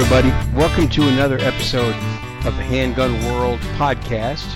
everybody. 0.00 0.30
Welcome 0.56 0.88
to 0.88 1.06
another 1.08 1.36
episode 1.40 1.94
of 2.46 2.56
the 2.56 2.62
Handgun 2.62 3.22
World 3.26 3.60
podcast. 3.76 4.46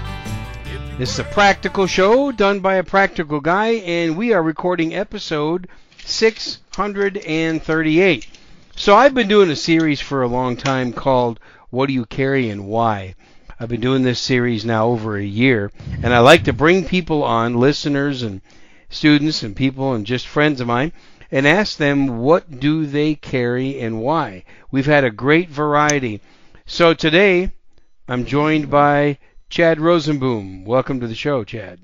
This 0.96 1.12
is 1.12 1.18
a 1.18 1.24
practical 1.24 1.86
show 1.86 2.32
done 2.32 2.60
by 2.60 2.76
a 2.76 2.82
practical 2.82 3.40
guy, 3.40 3.72
and 3.72 4.16
we 4.16 4.32
are 4.32 4.42
recording 4.42 4.94
episode 4.94 5.68
638. 6.02 8.26
So, 8.74 8.96
I've 8.96 9.12
been 9.12 9.28
doing 9.28 9.50
a 9.50 9.56
series 9.56 10.00
for 10.00 10.22
a 10.22 10.28
long 10.28 10.56
time 10.56 10.94
called 10.94 11.38
What 11.68 11.88
Do 11.88 11.92
You 11.92 12.06
Carry 12.06 12.48
and 12.48 12.66
Why? 12.66 13.14
I've 13.60 13.68
been 13.68 13.82
doing 13.82 14.02
this 14.02 14.20
series 14.20 14.64
now 14.64 14.86
over 14.86 15.18
a 15.18 15.22
year, 15.22 15.70
and 16.02 16.14
I 16.14 16.20
like 16.20 16.44
to 16.44 16.54
bring 16.54 16.86
people 16.86 17.22
on, 17.22 17.60
listeners 17.60 18.22
and 18.22 18.40
students 18.88 19.42
and 19.42 19.54
people 19.54 19.92
and 19.92 20.06
just 20.06 20.26
friends 20.26 20.62
of 20.62 20.68
mine, 20.68 20.94
and 21.34 21.48
ask 21.48 21.78
them 21.78 22.20
what 22.20 22.60
do 22.60 22.86
they 22.86 23.16
carry 23.16 23.80
and 23.80 24.00
why. 24.00 24.44
We've 24.70 24.86
had 24.86 25.02
a 25.02 25.10
great 25.10 25.48
variety. 25.48 26.20
So 26.64 26.94
today 26.94 27.50
I'm 28.06 28.24
joined 28.24 28.70
by 28.70 29.18
Chad 29.50 29.78
Rosenboom. 29.78 30.64
Welcome 30.64 31.00
to 31.00 31.08
the 31.08 31.14
show, 31.16 31.42
Chad. 31.42 31.80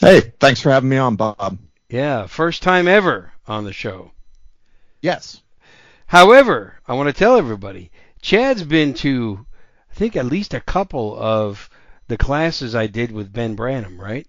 Hey, 0.00 0.32
thanks 0.40 0.62
for 0.62 0.70
having 0.70 0.88
me 0.88 0.96
on, 0.96 1.16
Bob. 1.16 1.58
Yeah, 1.90 2.26
first 2.26 2.62
time 2.62 2.88
ever 2.88 3.32
on 3.46 3.64
the 3.64 3.72
show. 3.74 4.12
Yes. 5.02 5.42
However, 6.06 6.80
I 6.86 6.94
want 6.94 7.10
to 7.10 7.12
tell 7.12 7.36
everybody, 7.36 7.90
Chad's 8.22 8.62
been 8.62 8.94
to 8.94 9.44
I 9.90 9.94
think 9.94 10.16
at 10.16 10.24
least 10.24 10.54
a 10.54 10.60
couple 10.60 11.20
of 11.20 11.68
the 12.06 12.16
classes 12.16 12.74
I 12.74 12.86
did 12.86 13.12
with 13.12 13.30
Ben 13.30 13.56
Branham, 13.56 14.00
right? 14.00 14.26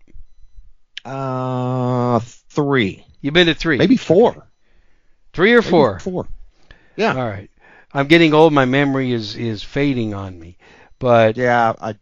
Uh, 1.05 2.19
three, 2.50 3.05
You've 3.22 3.33
been 3.33 3.47
to 3.47 3.53
3. 3.53 3.78
maybe 3.78 3.97
four. 3.97 4.47
3 5.33 5.53
or 5.53 5.61
Maybe 5.61 5.69
4. 5.69 6.00
Four. 6.00 6.28
Yeah. 6.95 7.16
All 7.16 7.28
right. 7.28 7.50
I'm 7.94 8.08
getting 8.08 8.33
old. 8.33 8.53
My 8.53 8.66
memory 8.66 9.11
is 9.11 9.36
is 9.36 9.64
fading 9.64 10.14
on 10.14 10.39
me. 10.39 10.58
But 11.00 11.38
Yeah. 11.38 11.73
I. 11.81 11.95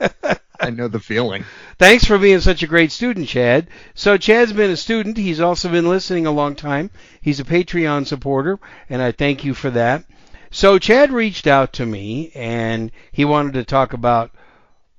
I 0.60 0.70
know 0.70 0.88
the 0.88 0.98
feeling. 0.98 1.44
thanks 1.78 2.04
for 2.04 2.18
being 2.18 2.40
such 2.40 2.62
a 2.64 2.66
great 2.66 2.90
student, 2.90 3.28
Chad. 3.28 3.68
So 3.94 4.16
Chad's 4.16 4.52
been 4.52 4.70
a 4.72 4.76
student. 4.76 5.16
He's 5.16 5.40
also 5.40 5.68
been 5.68 5.88
listening 5.88 6.26
a 6.26 6.32
long 6.32 6.56
time. 6.56 6.90
He's 7.20 7.38
a 7.38 7.44
Patreon 7.44 8.06
supporter, 8.06 8.58
and 8.90 9.00
I 9.00 9.12
thank 9.12 9.44
you 9.44 9.54
for 9.54 9.70
that. 9.70 10.04
So 10.50 10.78
Chad 10.80 11.12
reached 11.12 11.46
out 11.46 11.74
to 11.74 11.86
me, 11.86 12.32
and 12.34 12.90
he 13.12 13.24
wanted 13.24 13.52
to 13.54 13.64
talk 13.64 13.92
about 13.92 14.32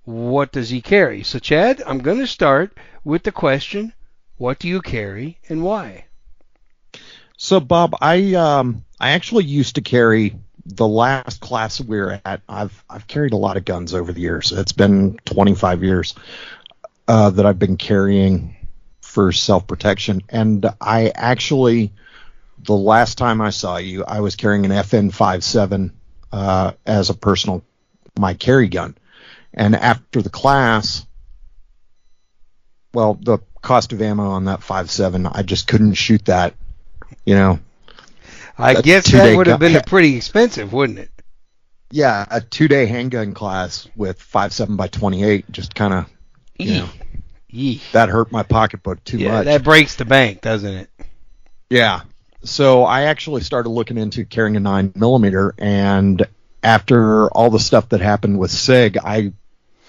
what 0.05 0.53
does 0.53 0.69
he 0.69 0.79
carry. 0.81 1.23
So 1.23 1.39
Chad, 1.39 1.83
I'm 1.85 1.99
going 1.99 2.19
to 2.19 2.27
start 2.27 2.77
with 3.03 3.23
the 3.23 3.31
question: 3.33 3.91
What 4.39 4.57
do 4.57 4.69
you 4.69 4.81
carry 4.81 5.37
and 5.49 5.61
why? 5.61 6.05
So, 7.35 7.59
Bob, 7.59 7.93
I 7.99 8.35
um, 8.35 8.85
I 8.97 9.11
actually 9.11 9.43
used 9.43 9.75
to 9.75 9.81
carry 9.81 10.33
the 10.65 10.87
last 10.87 11.41
class 11.41 11.81
we 11.81 11.97
were 11.97 12.21
at. 12.23 12.41
I've 12.47 12.83
I've 12.89 13.05
carried 13.05 13.33
a 13.33 13.37
lot 13.37 13.57
of 13.57 13.65
guns 13.65 13.93
over 13.93 14.13
the 14.13 14.21
years. 14.21 14.53
It's 14.53 14.71
been 14.71 15.19
25 15.25 15.83
years 15.83 16.15
uh, 17.09 17.31
that 17.31 17.45
I've 17.45 17.59
been 17.59 17.75
carrying 17.75 18.55
for 19.01 19.33
self 19.33 19.67
protection, 19.67 20.21
and 20.29 20.65
I 20.79 21.09
actually 21.09 21.91
the 22.63 22.77
last 22.77 23.17
time 23.17 23.41
I 23.41 23.49
saw 23.49 23.75
you, 23.75 24.05
I 24.05 24.21
was 24.21 24.37
carrying 24.37 24.63
an 24.63 24.71
FN57 24.71 25.91
uh, 26.31 26.71
as 26.85 27.09
a 27.09 27.13
personal 27.13 27.61
my 28.17 28.35
carry 28.35 28.69
gun, 28.69 28.95
and 29.53 29.75
after 29.75 30.21
the 30.21 30.29
class, 30.29 31.05
well, 32.93 33.15
the 33.15 33.39
cost 33.61 33.93
of 33.93 34.01
ammo 34.01 34.29
on 34.29 34.45
that 34.45 34.59
5.7, 34.61 35.29
I 35.33 35.43
just 35.43 35.67
couldn't 35.67 35.93
shoot 35.95 36.25
that. 36.25 36.53
You 37.25 37.35
know, 37.35 37.59
I 38.57 38.73
A 38.73 38.81
guess 38.81 39.11
that 39.11 39.35
would 39.35 39.47
have 39.47 39.59
gun- 39.59 39.71
been 39.73 39.81
a 39.81 39.83
pretty 39.83 40.15
expensive, 40.17 40.73
wouldn't 40.73 40.99
it? 40.99 41.09
yeah, 41.91 42.23
a 42.29 42.39
two-day 42.39 42.85
handgun 42.85 43.33
class 43.33 43.87
with 43.95 44.19
5.7 44.21 44.77
by 44.77 44.87
28 44.87 45.51
just 45.51 45.73
kind 45.73 45.93
of 45.93 46.05
Yeah. 46.59 46.87
Yee. 47.49 47.81
that 47.93 48.09
hurt 48.09 48.31
my 48.31 48.43
pocketbook 48.43 49.03
too 49.03 49.17
Yeah, 49.17 49.31
much. 49.31 49.45
that 49.45 49.63
breaks 49.63 49.95
the 49.95 50.05
bank, 50.05 50.41
doesn't 50.41 50.71
it? 50.71 50.89
Yeah. 51.71 52.01
So 52.43 52.83
I 52.83 53.03
actually 53.03 53.41
started 53.41 53.69
looking 53.69 53.97
into 53.97 54.23
carrying 54.23 54.55
a 54.55 54.59
nine 54.59 54.91
millimeter, 54.95 55.55
and 55.57 56.25
after 56.61 57.27
all 57.29 57.49
the 57.49 57.59
stuff 57.59 57.89
that 57.89 58.01
happened 58.01 58.37
with 58.37 58.51
Sig, 58.51 58.97
I 59.03 59.33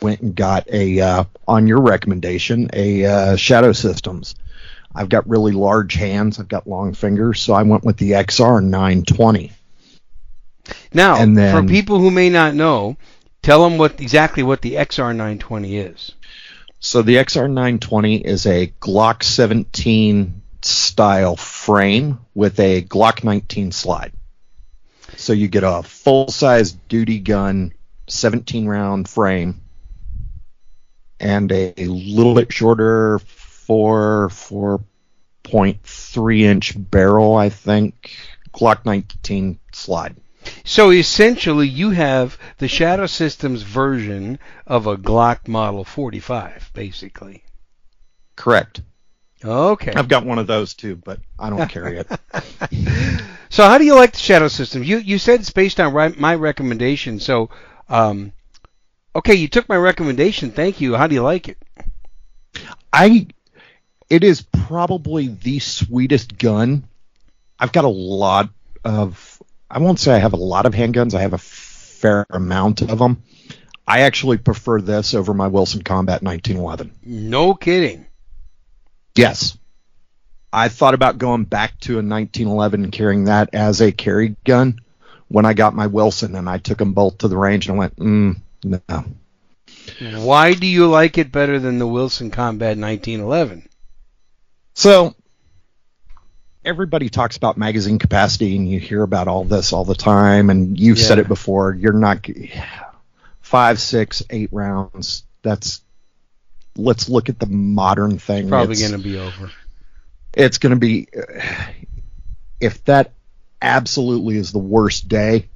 went 0.03 0.21
and 0.21 0.35
got 0.35 0.69
a, 0.71 1.01
uh, 1.01 1.25
on 1.47 1.67
your 1.67 1.81
recommendation, 1.81 2.71
a 2.73 3.05
uh, 3.05 3.37
Shadow 3.37 3.73
Systems. 3.73 4.35
I've 4.95 5.09
got 5.09 5.29
really 5.29 5.53
large 5.53 5.95
hands. 5.95 6.41
I've 6.41 6.49
got 6.49 6.67
long 6.67 6.95
fingers, 6.95 7.41
so 7.41 7.55
I 7.55 7.63
went 7.63 7.85
with 7.85 7.97
the 7.97 8.13
XR 8.13 8.63
920. 8.63 9.53
Now, 10.93 11.17
And 11.21 11.37
then- 11.37 11.55
for 11.55 11.69
people 11.69 11.99
who 11.99 12.11
may 12.11 12.31
not 12.31 12.55
know, 12.55 12.97
tell 13.43 13.63
them 13.63 13.79
what 13.79 14.01
exactly 14.01 14.43
what 14.43 14.63
the 14.63 14.75
XR920 14.77 15.91
is. 15.93 16.13
So 16.81 17.03
the 17.03 17.17
XR 17.17 17.49
920 17.49 18.17
is 18.17 18.47
a 18.47 18.73
Glock 18.81 19.23
17 19.23 20.43
style 20.63 21.37
frame 21.37 22.21
with 22.35 22.59
a 22.59 22.83
Glock 22.83 23.23
19 23.23 23.73
slide. 23.73 24.13
So 25.17 25.33
you 25.33 25.49
get 25.49 25.65
a 25.65 25.83
full 25.83 26.29
size 26.29 26.73
duty 26.73 27.19
gun, 27.19 27.73
17 28.09 28.67
round 28.67 29.09
frame, 29.09 29.61
and 31.21 31.53
a, 31.53 31.75
little 31.77 32.35
bit 32.35 32.53
shorter 32.53 33.19
four 33.21 34.31
four 34.31 34.83
point 35.43 35.83
three 35.83 36.45
inch 36.45 36.75
barrel, 36.77 37.37
I 37.37 37.49
think. 37.49 38.17
Glock 38.53 38.85
19 38.85 39.61
slide. 39.73 40.17
So 40.65 40.91
essentially, 40.91 41.69
you 41.69 41.91
have 41.91 42.39
the 42.59 42.67
Shadow 42.67 43.07
Systems 43.07 43.63
version 43.63 44.39
of 44.67 44.87
a 44.87 44.97
Glock 44.97 45.47
Model 45.47 45.85
45, 45.85 46.71
basically. 46.75 47.45
Correct. 48.37 48.81
Okay. 49.45 49.93
I've 49.93 50.09
got 50.09 50.27
one 50.27 50.39
of 50.39 50.47
those 50.47 50.75
too, 50.75 50.97
but 50.97 51.21
I 51.39 51.51
don't 51.51 51.69
carry 51.69 51.99
it. 51.99 52.09
so 53.51 53.65
how 53.65 53.79
do 53.79 53.85
you 53.85 53.95
like 53.95 54.13
the 54.13 54.19
Shadow 54.19 54.49
Systems? 54.49 54.89
You 54.89 54.99
you 54.99 55.19
said 55.19 55.41
it's 55.41 55.51
based 55.51 55.81
on 55.81 56.15
my 56.19 56.35
recommendation. 56.35 57.21
So, 57.21 57.49
um, 57.89 58.33
okay, 59.15 59.35
you 59.35 59.49
took 59.49 59.69
my 59.69 59.77
recommendation. 59.77 60.51
Thank 60.51 60.81
you. 60.81 60.95
How 60.95 61.07
do 61.07 61.15
you 61.15 61.23
like 61.23 61.49
it? 61.49 61.59
I 62.93 63.29
it 64.09 64.25
is 64.25 64.43
probably 64.43 65.29
the 65.29 65.61
sweetest 65.61 66.37
gun. 66.37 66.85
I've 67.59 67.73
got 67.73 67.85
a 67.85 67.89
lot 67.89 68.51
of 68.85 69.41
I 69.71 69.79
won't 69.79 70.01
say 70.01 70.15
I 70.15 70.19
have 70.19 70.33
a 70.33 70.37
lot 70.37 70.67
of 70.67 70.75
handguns. 70.75 71.15
I 71.15 71.23
have 71.23 71.33
a 71.33 71.39
fair 71.39 72.27
amount 72.31 72.83
of 72.83 72.99
them. 72.99 73.23
I 73.87 74.01
actually 74.01 74.39
prefer 74.39 74.81
this 74.81 75.15
over 75.15 75.35
my 75.35 75.49
Wilson 75.49 75.83
Combat 75.83 76.23
1911. 76.23 76.93
No 77.05 77.55
kidding. 77.55 78.07
Yes. 79.17 79.57
I 80.53 80.69
thought 80.69 80.95
about 80.95 81.19
going 81.19 81.45
back 81.45 81.79
to 81.81 81.95
a 81.95 82.03
1911 82.03 82.85
and 82.85 82.93
carrying 82.93 83.25
that 83.25 83.51
as 83.53 83.81
a 83.81 83.93
carry 83.93 84.37
gun 84.45 84.81
when 85.29 85.45
I 85.45 85.55
got 85.55 85.75
my 85.75 85.87
Wilson 85.87 86.35
and 86.35 86.49
I 86.49 86.59
took 86.59 86.79
them 86.79 86.93
both 86.93 87.19
to 87.19 87.29
the 87.29 87.37
range 87.37 87.69
and 87.69 87.77
I 87.77 87.79
went, 87.79 87.97
mm, 87.97 88.37
no. 88.65 88.81
Why 90.01 90.55
do 90.55 90.67
you 90.67 90.89
like 90.89 91.19
it 91.19 91.31
better 91.33 91.59
than 91.59 91.79
the 91.79 91.87
Wilson 91.87 92.31
Combat 92.31 92.77
1911? 92.79 93.69
So 94.75 95.15
everybody 96.65 97.09
talks 97.09 97.37
about 97.37 97.57
magazine 97.57 97.99
capacity, 97.99 98.57
and 98.57 98.69
you 98.69 98.79
hear 98.81 99.03
about 99.03 99.29
all 99.29 99.45
this 99.45 99.73
all 99.73 99.85
the 99.85 99.95
time. 99.95 100.51
And 100.51 100.79
you've 100.79 100.99
said 100.99 101.19
it 101.19 101.29
before. 101.29 101.73
You're 101.75 101.93
not 101.93 102.27
five, 103.41 103.81
six, 103.81 104.23
eight 104.31 104.51
rounds. 104.53 105.25
That's 105.43 105.83
let's 106.77 107.09
look 107.09 107.29
at 107.29 107.39
the 107.39 107.47
modern 107.47 108.19
thing. 108.19 108.49
Probably 108.49 108.73
It's- 108.75 108.89
going 108.91 109.03
to 109.03 109.09
be 109.09 109.19
over. 109.19 109.51
it's 110.35 110.59
going 110.59 110.71
to 110.71 110.79
be 110.79 111.09
if 112.61 112.85
that 112.85 113.13
absolutely 113.61 114.37
is 114.37 114.53
the 114.53 114.59
worst 114.59 115.09
day 115.09 115.49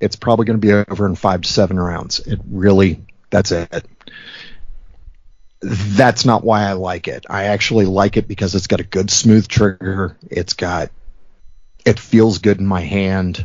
it's 0.00 0.16
probably 0.16 0.46
going 0.46 0.60
to 0.60 0.66
be 0.66 0.72
over 0.72 1.06
in 1.06 1.14
five 1.14 1.42
to 1.42 1.48
seven 1.48 1.78
rounds. 1.78 2.20
It 2.20 2.40
really 2.48 3.04
that's 3.30 3.52
it. 3.52 3.84
That's 5.60 6.24
not 6.24 6.44
why 6.44 6.62
i 6.62 6.72
like 6.72 7.08
it. 7.08 7.26
I 7.28 7.44
actually 7.44 7.86
like 7.86 8.16
it 8.16 8.28
because 8.28 8.54
it's 8.54 8.68
got 8.68 8.80
a 8.80 8.84
good 8.84 9.10
smooth 9.10 9.48
trigger. 9.48 10.16
It's 10.30 10.54
got 10.54 10.90
it 11.84 11.98
feels 11.98 12.38
good 12.38 12.58
in 12.58 12.66
my 12.66 12.80
hand. 12.82 13.44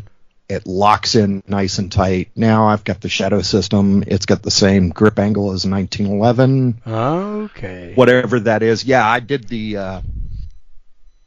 It 0.50 0.68
locks 0.68 1.16
in 1.16 1.42
nice 1.48 1.80
and 1.80 1.92
tight. 1.92 2.30
Now 2.36 2.68
i've 2.68 2.84
got 2.84 3.02
the 3.02 3.10
shadow 3.10 3.42
system. 3.42 4.04
It's 4.06 4.28
got 4.28 4.44
the 4.44 4.52
same 4.52 4.90
grip 4.90 5.18
angle 5.18 5.52
as 5.54 5.66
1911 5.66 6.82
Okay. 6.86 7.94
whatever 7.96 8.40
that 8.42 8.62
is. 8.62 8.84
Yeah, 8.84 9.08
I 9.08 9.20
did 9.20 9.48
the 9.48 9.78
uh, 9.78 10.02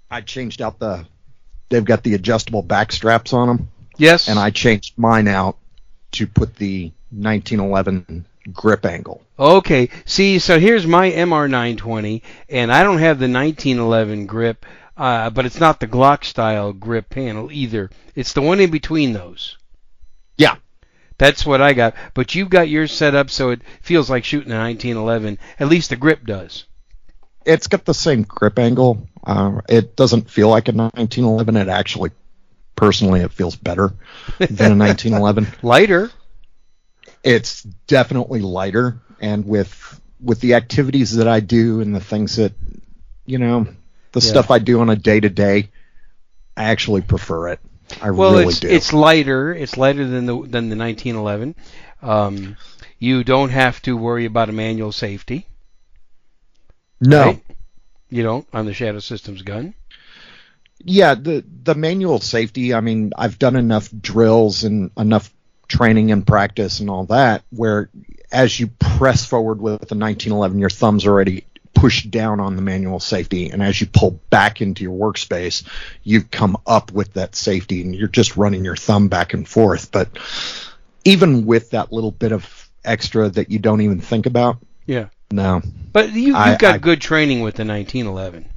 I 0.08 0.20
changed 0.20 0.62
out 0.62 0.78
the. 0.78 1.04
They've 1.68 1.84
got 1.84 2.04
the 2.04 2.14
adjustable 2.14 2.62
back 2.62 2.92
straps 2.92 3.32
on 3.32 3.48
them, 3.48 3.68
Yes. 3.96 4.28
and 4.28 4.38
I 4.38 4.50
changed 4.50 4.94
mine 4.96 5.28
out 5.28 5.56
to 6.12 6.26
put 6.26 6.56
the 6.56 6.92
1911 7.10 8.26
grip 8.52 8.84
angle. 8.86 9.22
Okay. 9.38 9.90
See, 10.04 10.38
so 10.38 10.58
here's 10.58 10.86
my 10.86 11.10
MR920, 11.10 12.22
and 12.48 12.72
I 12.72 12.82
don't 12.82 12.98
have 12.98 13.18
the 13.18 13.28
1911 13.28 14.26
grip, 14.26 14.64
uh, 14.96 15.30
but 15.30 15.46
it's 15.46 15.60
not 15.60 15.80
the 15.80 15.86
Glock 15.88 16.24
style 16.24 16.72
grip 16.72 17.10
panel 17.10 17.50
either. 17.52 17.90
It's 18.14 18.32
the 18.32 18.42
one 18.42 18.60
in 18.60 18.70
between 18.70 19.12
those. 19.12 19.56
Yeah. 20.36 20.56
That's 21.18 21.46
what 21.46 21.62
I 21.62 21.72
got. 21.72 21.94
But 22.14 22.34
you've 22.34 22.50
got 22.50 22.68
yours 22.68 22.92
set 22.92 23.14
up 23.14 23.30
so 23.30 23.50
it 23.50 23.62
feels 23.80 24.10
like 24.10 24.24
shooting 24.24 24.52
a 24.52 24.58
1911. 24.58 25.38
At 25.58 25.68
least 25.68 25.90
the 25.90 25.96
grip 25.96 26.26
does. 26.26 26.66
It's 27.44 27.68
got 27.68 27.84
the 27.84 27.94
same 27.94 28.22
grip 28.22 28.58
angle. 28.58 29.06
Uh, 29.24 29.60
it 29.68 29.96
doesn't 29.96 30.30
feel 30.30 30.48
like 30.48 30.68
a 30.68 30.72
1911. 30.72 31.56
It 31.56 31.68
actually, 31.68 32.10
personally, 32.76 33.20
it 33.20 33.32
feels 33.32 33.56
better 33.56 33.92
than 34.50 34.72
a 34.72 34.76
1911. 34.76 35.48
Lighter. 35.62 36.12
it's 37.24 37.62
definitely 37.86 38.40
lighter 38.40 38.98
and 39.20 39.46
with 39.46 40.00
with 40.20 40.40
the 40.40 40.54
activities 40.54 41.16
that 41.16 41.28
I 41.28 41.40
do 41.40 41.80
and 41.80 41.94
the 41.94 42.00
things 42.00 42.36
that 42.36 42.52
you 43.26 43.38
know 43.38 43.66
the 44.12 44.20
Yeah. 44.20 44.28
stuff 44.30 44.50
I 44.50 44.58
do 44.58 44.80
on 44.80 44.90
a 44.90 44.96
day 44.96 45.20
to 45.20 45.28
day 45.28 45.70
I 46.56 46.64
actually 46.64 47.02
prefer 47.02 47.48
it 47.50 47.60
I 48.00 48.08
Well, 48.14 48.38
really 48.38 48.54
it's 48.54 48.60
do 48.60 48.68
it's 48.68 48.92
lighter. 48.92 49.54
It's 49.54 49.76
lighter 49.76 50.06
than 50.06 50.26
the 50.26 50.42
than 50.46 50.68
the 50.70 50.76
1911. 50.76 51.54
Um, 52.02 52.56
you 52.98 53.22
don't 53.24 53.50
have 53.50 53.80
to 53.82 53.96
worry 53.96 54.24
about 54.24 54.48
a 54.48 54.52
manual 54.52 54.92
safety. 54.92 55.46
no 57.00 57.18
right? 57.20 57.42
You 58.10 58.22
don't 58.22 58.46
on 58.52 58.66
the 58.66 58.74
Shadow 58.74 59.00
Systems 59.00 59.42
gun. 59.42 59.74
Yeah 60.84 61.14
the 61.14 61.44
the 61.64 61.74
manual 61.74 62.20
safety 62.20 62.74
I 62.74 62.80
mean 62.80 63.12
I've 63.16 63.38
done 63.38 63.56
enough 63.56 63.88
drills 64.00 64.64
and 64.64 64.90
enough 64.96 65.32
training 65.68 66.12
and 66.12 66.26
practice 66.26 66.80
and 66.80 66.88
all 66.90 67.06
that 67.06 67.42
where 67.50 67.88
as 68.30 68.58
you 68.60 68.68
press 68.78 69.24
forward 69.24 69.60
with 69.60 69.80
the 69.88 69.96
1911 69.96 70.58
your 70.58 70.70
thumbs 70.70 71.06
already 71.06 71.44
pushed 71.74 72.10
down 72.10 72.40
on 72.40 72.56
the 72.56 72.62
manual 72.62 73.00
safety 73.00 73.50
and 73.50 73.62
as 73.62 73.80
you 73.80 73.86
pull 73.86 74.12
back 74.30 74.60
into 74.62 74.82
your 74.84 74.96
workspace 74.96 75.64
you've 76.04 76.30
come 76.30 76.56
up 76.66 76.90
with 76.92 77.12
that 77.14 77.34
safety 77.34 77.82
and 77.82 77.94
you're 77.94 78.08
just 78.08 78.36
running 78.36 78.64
your 78.64 78.76
thumb 78.76 79.08
back 79.08 79.34
and 79.34 79.46
forth 79.48 79.90
but 79.92 80.08
even 81.04 81.44
with 81.46 81.70
that 81.70 81.92
little 81.92 82.10
bit 82.12 82.32
of 82.32 82.70
extra 82.84 83.28
that 83.28 83.50
you 83.50 83.58
don't 83.58 83.80
even 83.80 84.00
think 84.00 84.26
about 84.26 84.58
Yeah. 84.86 85.08
no 85.30 85.60
But 85.92 86.12
you, 86.12 86.28
you've 86.28 86.36
I- 86.36 86.56
got 86.56 86.74
I- 86.76 86.78
good 86.78 87.00
training 87.00 87.40
with 87.40 87.56
the 87.56 87.64
1911. 87.64 88.48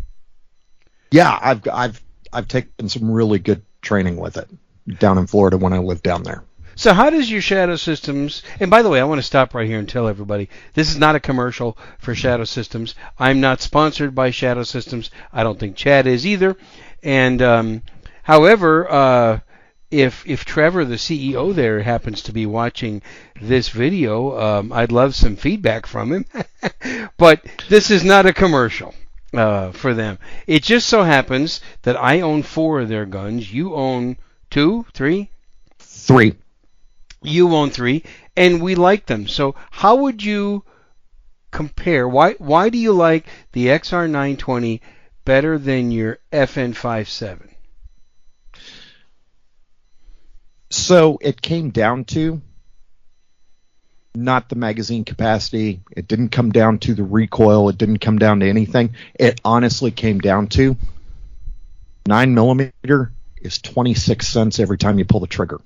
yeah 1.11 1.37
i've 1.41 1.67
i've 1.73 2.01
i've 2.33 2.47
taken 2.47 2.89
some 2.89 3.11
really 3.11 3.39
good 3.39 3.61
training 3.81 4.17
with 4.17 4.37
it 4.37 4.49
down 4.97 5.17
in 5.17 5.27
Florida 5.27 5.57
when 5.57 5.73
I 5.73 5.77
lived 5.77 6.03
down 6.03 6.23
there 6.23 6.43
So 6.75 6.93
how 6.93 7.09
does 7.09 7.29
your 7.29 7.41
Shadow 7.41 7.75
Systems? 7.75 8.41
And 8.59 8.71
by 8.71 8.81
the 8.81 8.89
way, 8.89 8.99
I 8.99 9.03
want 9.03 9.19
to 9.19 9.27
stop 9.27 9.53
right 9.53 9.67
here 9.67 9.79
and 9.79 9.87
tell 9.87 10.07
everybody 10.07 10.49
this 10.73 10.89
is 10.89 10.97
not 10.97 11.15
a 11.15 11.19
commercial 11.19 11.77
for 11.99 12.15
Shadow 12.15 12.45
Systems. 12.45 12.95
I'm 13.17 13.41
not 13.41 13.61
sponsored 13.61 14.15
by 14.15 14.31
Shadow 14.31 14.63
Systems. 14.63 15.11
I 15.33 15.43
don't 15.43 15.59
think 15.59 15.75
Chad 15.75 16.07
is 16.07 16.25
either. 16.25 16.55
And 17.03 17.41
um, 17.41 17.81
however, 18.23 18.89
uh, 18.89 19.39
if 19.91 20.23
if 20.25 20.45
Trevor, 20.45 20.85
the 20.85 20.95
CEO 20.95 21.53
there, 21.53 21.81
happens 21.81 22.21
to 22.23 22.31
be 22.31 22.45
watching 22.45 23.01
this 23.41 23.69
video, 23.69 24.39
um, 24.39 24.71
I'd 24.71 24.91
love 24.91 25.15
some 25.15 25.35
feedback 25.35 25.85
from 25.85 26.13
him. 26.13 26.25
but 27.17 27.43
this 27.67 27.91
is 27.91 28.03
not 28.03 28.25
a 28.25 28.33
commercial 28.33 28.93
uh, 29.33 29.71
for 29.71 29.93
them. 29.93 30.19
It 30.47 30.63
just 30.63 30.87
so 30.87 31.03
happens 31.03 31.61
that 31.83 31.97
I 31.97 32.21
own 32.21 32.43
four 32.43 32.81
of 32.81 32.89
their 32.89 33.05
guns. 33.05 33.51
You 33.51 33.75
own 33.75 34.17
two, 34.49 34.85
three, 34.93 35.29
three 35.79 36.35
you 37.21 37.53
own 37.55 37.69
three, 37.69 38.03
and 38.35 38.61
we 38.61 38.75
like 38.75 39.05
them. 39.05 39.27
So 39.27 39.55
how 39.71 39.95
would 39.95 40.23
you 40.23 40.63
compare? 41.51 42.07
Why 42.07 42.33
why 42.33 42.69
do 42.69 42.77
you 42.77 42.93
like 42.93 43.25
the 43.51 43.67
XR920 43.67 44.79
better 45.25 45.57
than 45.57 45.91
your 45.91 46.19
FN57? 46.31 47.49
So 50.69 51.17
it 51.21 51.41
came 51.41 51.71
down 51.71 52.05
to 52.05 52.41
not 54.15 54.49
the 54.49 54.55
magazine 54.55 55.03
capacity. 55.03 55.81
It 55.91 56.07
didn't 56.07 56.29
come 56.29 56.51
down 56.51 56.79
to 56.79 56.93
the 56.93 57.03
recoil. 57.03 57.69
It 57.69 57.77
didn't 57.77 57.99
come 57.99 58.17
down 58.17 58.39
to 58.41 58.49
anything. 58.49 58.95
It 59.15 59.39
honestly 59.45 59.91
came 59.91 60.19
down 60.19 60.47
to 60.47 60.77
nine 62.07 62.33
millimeter 62.33 63.11
is 63.41 63.59
26 63.59 64.27
cents 64.27 64.59
every 64.59 64.77
time 64.77 64.99
you 64.99 65.05
pull 65.05 65.19
the 65.19 65.27
trigger. 65.27 65.61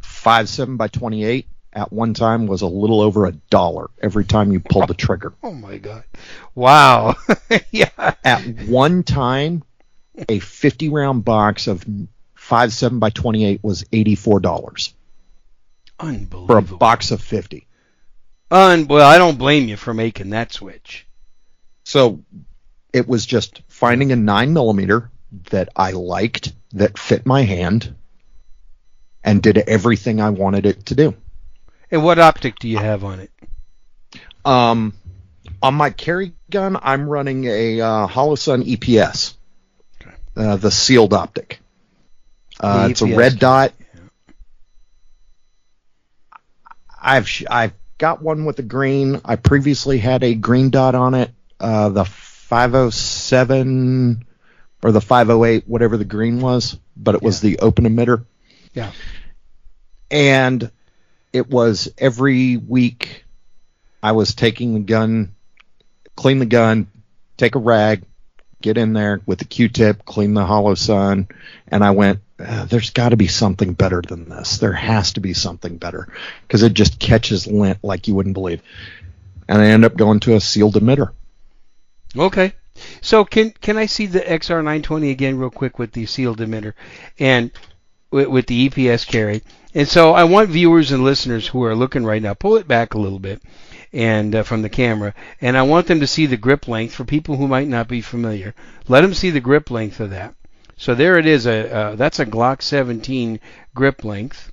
Five 0.00 0.48
seven 0.48 0.76
by 0.76 0.88
28 0.88 1.46
at 1.72 1.92
one 1.92 2.14
time 2.14 2.46
was 2.46 2.62
a 2.62 2.66
little 2.66 3.00
over 3.00 3.26
a 3.26 3.32
dollar 3.32 3.90
every 4.00 4.24
time 4.24 4.52
you 4.52 4.60
pulled 4.60 4.88
the 4.88 4.94
trigger. 4.94 5.34
Oh 5.42 5.52
my 5.52 5.78
god. 5.78 6.04
Wow. 6.54 7.16
yeah. 7.70 8.14
At 8.24 8.40
one 8.66 9.02
time, 9.02 9.62
a 10.28 10.38
50 10.38 10.88
round 10.88 11.24
box 11.24 11.66
of 11.66 11.84
five 12.34 12.72
seven 12.72 12.98
by 12.98 13.10
28 13.10 13.62
was 13.62 13.84
$84 15.98 16.00
for 16.00 16.06
a 16.06 16.08
Unbelievable. 16.08 16.76
box 16.78 17.10
of 17.10 17.20
50. 17.22 17.66
Un- 18.50 18.86
well, 18.88 19.06
I 19.08 19.18
don't 19.18 19.38
blame 19.38 19.68
you 19.68 19.76
for 19.76 19.94
making 19.94 20.30
that 20.30 20.52
switch. 20.52 21.06
So 21.84 22.22
it 22.92 23.08
was 23.08 23.26
just 23.26 23.62
finding 23.68 24.12
a 24.12 24.16
nine 24.16 24.52
millimeter 24.52 25.10
that 25.50 25.68
I 25.74 25.90
liked, 25.92 26.52
that 26.72 26.98
fit 26.98 27.26
my 27.26 27.42
hand, 27.42 27.94
and 29.24 29.42
did 29.42 29.58
everything 29.58 30.20
I 30.20 30.30
wanted 30.30 30.66
it 30.66 30.86
to 30.86 30.94
do. 30.94 31.14
And 31.90 32.04
what 32.04 32.18
optic 32.18 32.58
do 32.58 32.68
you 32.68 32.78
have 32.78 33.04
on 33.04 33.20
it? 33.20 33.30
Um, 34.44 34.94
on 35.62 35.74
my 35.74 35.90
carry 35.90 36.34
gun, 36.50 36.76
I'm 36.80 37.08
running 37.08 37.44
a 37.46 37.80
uh, 37.80 38.06
Holosun 38.06 38.62
EPS, 38.64 39.34
Okay. 40.02 40.14
uh, 40.36 40.56
the 40.56 40.70
sealed 40.70 41.14
optic. 41.14 41.60
Uh, 42.60 42.84
The 42.84 42.90
it's 42.90 43.02
a 43.02 43.06
red 43.16 43.38
dot. 43.38 43.72
yeah. 43.94 44.00
I've 47.04 47.28
I've 47.50 47.72
got 47.98 48.22
one 48.22 48.44
with 48.46 48.58
a 48.58 48.62
green. 48.62 49.20
I 49.24 49.36
previously 49.36 49.98
had 49.98 50.24
a 50.24 50.34
green 50.34 50.70
dot 50.70 50.94
on 50.94 51.14
it. 51.14 51.30
Uh, 51.60 51.88
the 51.90 52.04
507 52.04 54.24
or 54.82 54.92
the 54.92 55.00
508, 55.00 55.68
whatever 55.68 55.96
the 55.96 56.04
green 56.04 56.40
was, 56.40 56.76
but 56.96 57.14
it 57.14 57.22
was 57.22 57.42
Yeah. 57.42 57.50
the 57.50 57.58
open 57.60 57.84
emitter. 57.84 58.24
Yeah. 58.74 58.90
And 60.10 60.70
it 61.32 61.48
was 61.48 61.88
every 61.98 62.56
week 62.56 63.24
I 64.02 64.12
was 64.12 64.34
taking 64.34 64.74
the 64.74 64.80
gun, 64.80 65.34
clean 66.16 66.38
the 66.38 66.46
gun, 66.46 66.88
take 67.36 67.54
a 67.54 67.58
rag, 67.58 68.02
get 68.64 68.78
in 68.78 68.94
there 68.94 69.20
with 69.26 69.38
the 69.38 69.44
Q-tip, 69.44 70.06
clean 70.06 70.32
the 70.32 70.40
Holosun, 70.40 71.30
and 71.68 71.84
I 71.84 71.90
went, 71.90 72.20
"Uh, 72.38 72.64
there's 72.64 72.90
got 72.90 73.10
to 73.10 73.16
be 73.16 73.28
something 73.28 73.74
better 73.74 74.00
than 74.00 74.30
this. 74.30 74.56
There 74.56 74.72
has 74.72 75.12
to 75.12 75.20
be 75.20 75.34
something 75.34 75.76
better 75.76 76.08
because 76.42 76.62
it 76.62 76.72
just 76.72 76.98
catches 76.98 77.46
lint 77.46 77.78
like 77.82 78.08
you 78.08 78.14
wouldn't 78.14 78.32
believe. 78.32 78.62
And 79.46 79.60
I 79.60 79.66
end 79.66 79.84
up 79.84 79.98
going 79.98 80.20
to 80.20 80.34
a 80.34 80.40
sealed 80.40 80.76
emitter. 80.76 81.12
Okay. 82.16 82.54
So 83.02 83.26
can 83.26 83.50
can 83.50 83.76
I 83.76 83.84
see 83.84 84.06
the 84.06 84.20
XR920 84.20 85.10
again 85.10 85.38
real 85.38 85.50
quick 85.50 85.78
with 85.78 85.92
the 85.92 86.06
sealed 86.06 86.38
emitter 86.38 86.72
and 87.18 87.50
with, 88.10 88.28
with 88.28 88.46
the 88.46 88.70
EPS 88.70 89.06
carry? 89.06 89.42
And 89.74 89.86
so 89.86 90.14
I 90.14 90.24
want 90.24 90.48
viewers 90.48 90.90
and 90.90 91.04
listeners 91.04 91.46
who 91.46 91.62
are 91.64 91.76
looking 91.76 92.04
right 92.04 92.22
now 92.22 92.32
pull 92.32 92.56
it 92.56 92.66
back 92.66 92.94
a 92.94 92.98
little 92.98 93.18
bit 93.18 93.42
and 93.94 94.34
uh, 94.34 94.42
from 94.42 94.60
the 94.60 94.68
camera 94.68 95.14
and 95.40 95.56
I 95.56 95.62
want 95.62 95.86
them 95.86 96.00
to 96.00 96.06
see 96.06 96.26
the 96.26 96.36
grip 96.36 96.66
length 96.68 96.94
for 96.94 97.04
people 97.04 97.36
who 97.36 97.48
might 97.48 97.68
not 97.68 97.88
be 97.88 98.00
familiar. 98.02 98.54
Let 98.88 99.00
them 99.02 99.14
see 99.14 99.30
the 99.30 99.40
grip 99.40 99.70
length 99.70 100.00
of 100.00 100.10
that. 100.10 100.34
So 100.76 100.94
there 100.94 101.16
it 101.18 101.26
is 101.26 101.46
a 101.46 101.72
uh, 101.72 101.94
that's 101.94 102.18
a 102.18 102.26
Glock 102.26 102.60
17 102.60 103.40
grip 103.74 104.04
length. 104.04 104.50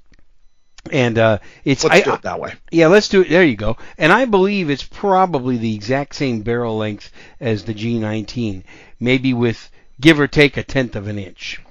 And 0.92 1.18
uh, 1.18 1.40
it's 1.64 1.84
Let's 1.84 2.02
I, 2.02 2.02
do 2.02 2.14
it 2.14 2.22
that 2.24 2.40
way. 2.40 2.54
yeah, 2.72 2.88
let's 2.88 3.08
do 3.10 3.22
it. 3.22 3.30
There 3.30 3.44
you 3.44 3.56
go. 3.56 3.78
And 4.00 4.12
I 4.12 4.26
believe 4.26 4.70
it's 4.70 4.84
probably 4.84 5.58
the 5.58 5.76
exact 5.76 6.16
same 6.16 6.42
barrel 6.42 6.78
length 6.78 7.12
as 7.40 7.64
the 7.66 7.74
G19, 7.74 8.64
maybe 9.00 9.34
with 9.34 9.70
give 10.00 10.20
or 10.20 10.28
take 10.28 10.58
a 10.58 10.64
tenth 10.64 10.96
of 10.96 11.08
an 11.08 11.20
inch. 11.20 11.62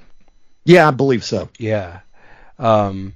Yeah, 0.65 0.87
I 0.87 0.91
believe 0.93 1.25
so. 1.25 1.49
Yeah. 1.59 2.01
Um, 2.59 3.15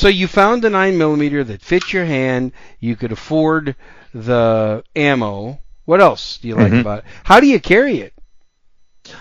so 0.00 0.08
you 0.08 0.26
found 0.26 0.64
a 0.64 0.70
nine 0.70 0.96
millimeter 0.96 1.44
that 1.44 1.60
fits 1.60 1.92
your 1.92 2.06
hand. 2.06 2.52
You 2.80 2.96
could 2.96 3.12
afford 3.12 3.76
the 4.14 4.82
ammo. 4.96 5.60
What 5.84 6.00
else 6.00 6.38
do 6.38 6.48
you 6.48 6.54
like 6.56 6.72
Mhm. 6.72 6.80
about 6.80 6.98
it? 7.00 7.04
How 7.22 7.40
do 7.40 7.46
you 7.46 7.60
carry 7.60 7.98
it? 8.00 8.14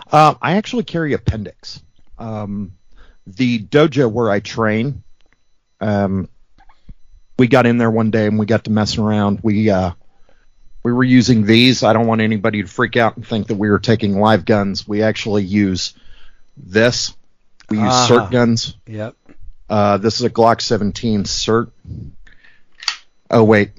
Uh, 0.10 0.36
I 0.42 0.54
actually 0.56 0.84
carry 0.84 1.12
appendix. 1.14 1.82
Um, 2.18 2.74
the 3.28 3.60
dojo 3.60 4.10
where 4.10 4.32
I 4.32 4.40
train, 4.40 5.04
um, 5.82 6.30
we 7.38 7.48
got 7.48 7.66
in 7.66 7.78
there 7.78 7.92
one 7.92 8.10
day 8.12 8.28
and 8.28 8.40
we 8.40 8.46
got 8.46 8.64
to 8.64 8.72
messing 8.72 9.04
around. 9.04 9.40
We 9.44 9.70
uh, 9.70 9.92
we 10.84 10.92
we 10.92 10.94
were 10.94 11.04
using 11.04 11.46
these. 11.46 11.84
I 11.84 11.92
don't 11.92 12.08
want 12.08 12.22
anybody 12.22 12.62
to 12.62 12.68
freak 12.70 12.96
out 12.96 13.18
and 13.18 13.28
think 13.28 13.48
that 13.48 13.56
we 13.58 13.70
were 13.70 13.80
taking 13.80 14.18
live 14.20 14.46
guns. 14.46 14.88
We 14.88 15.02
actually 15.04 15.44
use 15.44 15.94
this. 16.56 17.14
We 17.70 17.80
use 17.80 17.88
Ah. 17.92 18.08
SIRT 18.08 18.32
guns. 18.32 18.76
Yep. 18.88 19.16
Uh, 19.70 19.98
this 19.98 20.16
is 20.16 20.24
a 20.24 20.30
Glock 20.30 20.62
17 20.62 21.24
SIRT. 21.26 21.72
Oh 23.32 23.44
wait, 23.44 23.72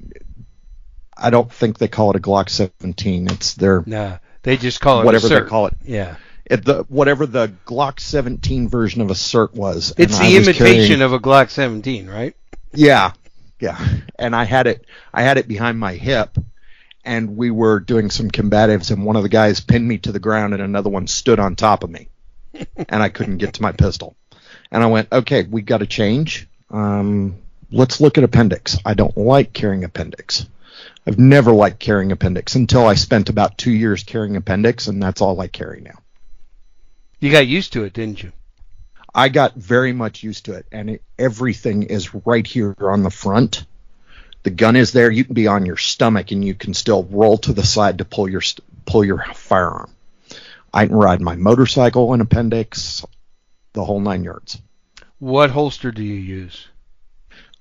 I 1.17 1.31
don't 1.31 1.51
think 1.53 1.79
they 1.79 1.89
call 1.89 2.11
it 2.11 2.17
a 2.17 2.21
Glock 2.21 2.49
17. 2.49 3.29
It's 3.31 3.55
their 3.55 3.83
Nah, 3.85 4.19
they 4.43 4.57
just 4.57 4.81
call 4.81 5.01
it 5.01 5.03
a 5.03 5.07
whatever 5.07 5.29
they 5.29 5.41
call 5.43 5.67
it. 5.67 5.75
Yeah. 5.85 6.17
It, 6.47 6.65
the 6.65 6.85
whatever 6.89 7.27
the 7.27 7.53
Glock 7.67 8.01
17 8.01 8.69
version 8.69 9.01
of 9.03 9.11
a 9.11 9.15
SIRT 9.15 9.55
was. 9.55 9.93
It's 9.97 10.19
the 10.19 10.25
was 10.37 10.49
imitation 10.49 10.87
carrying- 10.97 11.03
of 11.03 11.13
a 11.13 11.21
Glock 11.21 11.51
17, 11.51 12.09
right? 12.09 12.35
Yeah, 12.73 13.13
yeah. 13.61 13.79
And 14.19 14.35
I 14.35 14.45
had 14.45 14.67
it, 14.67 14.85
I 15.15 15.23
had 15.23 15.39
it 15.39 15.47
behind 15.49 15.79
my 15.79 15.95
hip, 15.95 16.37
and 17.05 17.37
we 17.37 17.51
were 17.51 17.79
doing 17.81 18.11
some 18.11 18.31
combatives, 18.31 18.91
and 18.91 19.05
one 19.05 19.17
of 19.17 19.23
the 19.23 19.29
guys 19.29 19.61
pinned 19.61 19.87
me 19.87 19.99
to 19.99 20.13
the 20.13 20.19
ground, 20.19 20.55
and 20.55 20.63
another 20.63 20.91
one 20.91 21.07
stood 21.07 21.39
on 21.39 21.55
top 21.57 21.85
of 21.85 21.91
me, 21.91 22.09
and 22.89 23.03
I 23.03 23.09
couldn't 23.11 23.39
get 23.39 23.55
to 23.55 23.63
my 23.63 23.73
pistol. 23.73 24.17
And 24.73 24.83
I 24.83 24.87
went, 24.87 25.09
okay, 25.13 25.43
we 25.43 25.63
got 25.63 25.79
to 25.79 25.87
change. 25.87 26.47
Um, 26.71 27.37
let's 27.71 28.01
look 28.01 28.19
at 28.19 28.25
appendix. 28.25 28.79
I 28.85 28.95
don't 28.95 29.17
like 29.17 29.53
carrying 29.53 29.85
appendix. 29.85 30.47
I've 31.07 31.19
never 31.19 31.53
liked 31.53 31.81
carrying 31.81 32.13
appendix 32.13 32.55
until 32.55 32.87
I 32.87 32.95
spent 32.95 33.31
about 33.31 33.59
two 33.59 33.73
years 33.73 34.05
carrying 34.05 34.37
appendix, 34.37 34.87
and 34.87 35.03
that's 35.03 35.21
all 35.21 35.41
I 35.41 35.49
carry 35.49 35.81
now. 35.81 35.99
You 37.19 37.31
got 37.31 37.47
used 37.47 37.73
to 37.73 37.85
it, 37.85 37.93
didn't 37.93 38.23
you? 38.23 38.33
I 39.15 39.29
got 39.29 39.55
very 39.55 39.93
much 39.93 40.23
used 40.23 40.45
to 40.45 40.55
it, 40.55 40.67
and 40.71 40.91
it, 40.91 41.03
everything 41.19 41.85
is 41.85 42.15
right 42.15 42.47
here 42.47 42.77
on 42.81 43.03
the 43.03 43.11
front. 43.11 43.65
The 44.43 44.51
gun 44.51 44.77
is 44.77 44.93
there. 44.93 45.11
You 45.11 45.25
can 45.25 45.35
be 45.35 45.49
on 45.49 45.67
your 45.67 45.77
stomach, 45.77 46.31
and 46.31 46.45
you 46.45 46.55
can 46.55 46.75
still 46.75 47.03
roll 47.05 47.39
to 47.39 47.53
the 47.53 47.65
side 47.65 47.99
to 47.99 48.05
pull 48.05 48.29
your 48.29 48.43
pull 48.87 49.05
your 49.05 49.25
firearm. 49.35 49.91
I 50.73 50.87
can 50.87 50.95
ride 50.95 51.21
my 51.21 51.35
motorcycle 51.35 52.15
in 52.15 52.21
appendix, 52.21 53.05
the 53.73 53.85
whole 53.85 54.01
nine 54.01 54.25
yards. 54.25 54.61
What 55.19 55.51
holster 55.51 55.93
do 55.93 56.03
you 56.03 56.15
use? 56.15 56.69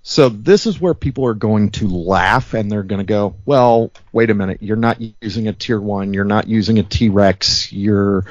So 0.02 0.30
this 0.30 0.66
is 0.66 0.80
where 0.80 0.94
people 0.94 1.26
are 1.26 1.34
going 1.34 1.72
to 1.72 1.88
laugh, 1.88 2.54
and 2.54 2.72
they're 2.72 2.84
going 2.84 3.00
to 3.00 3.06
go, 3.06 3.36
"Well, 3.46 3.92
wait 4.12 4.30
a 4.30 4.34
minute. 4.34 4.64
You're 4.64 4.78
not 4.78 5.00
using 5.22 5.48
a 5.48 5.54
tier 5.54 5.80
one. 5.80 6.14
You're 6.14 6.24
not 6.24 6.48
using 6.48 6.80
a 6.80 6.84
T 6.84 7.10
Rex. 7.10 7.72
You're 7.72 8.26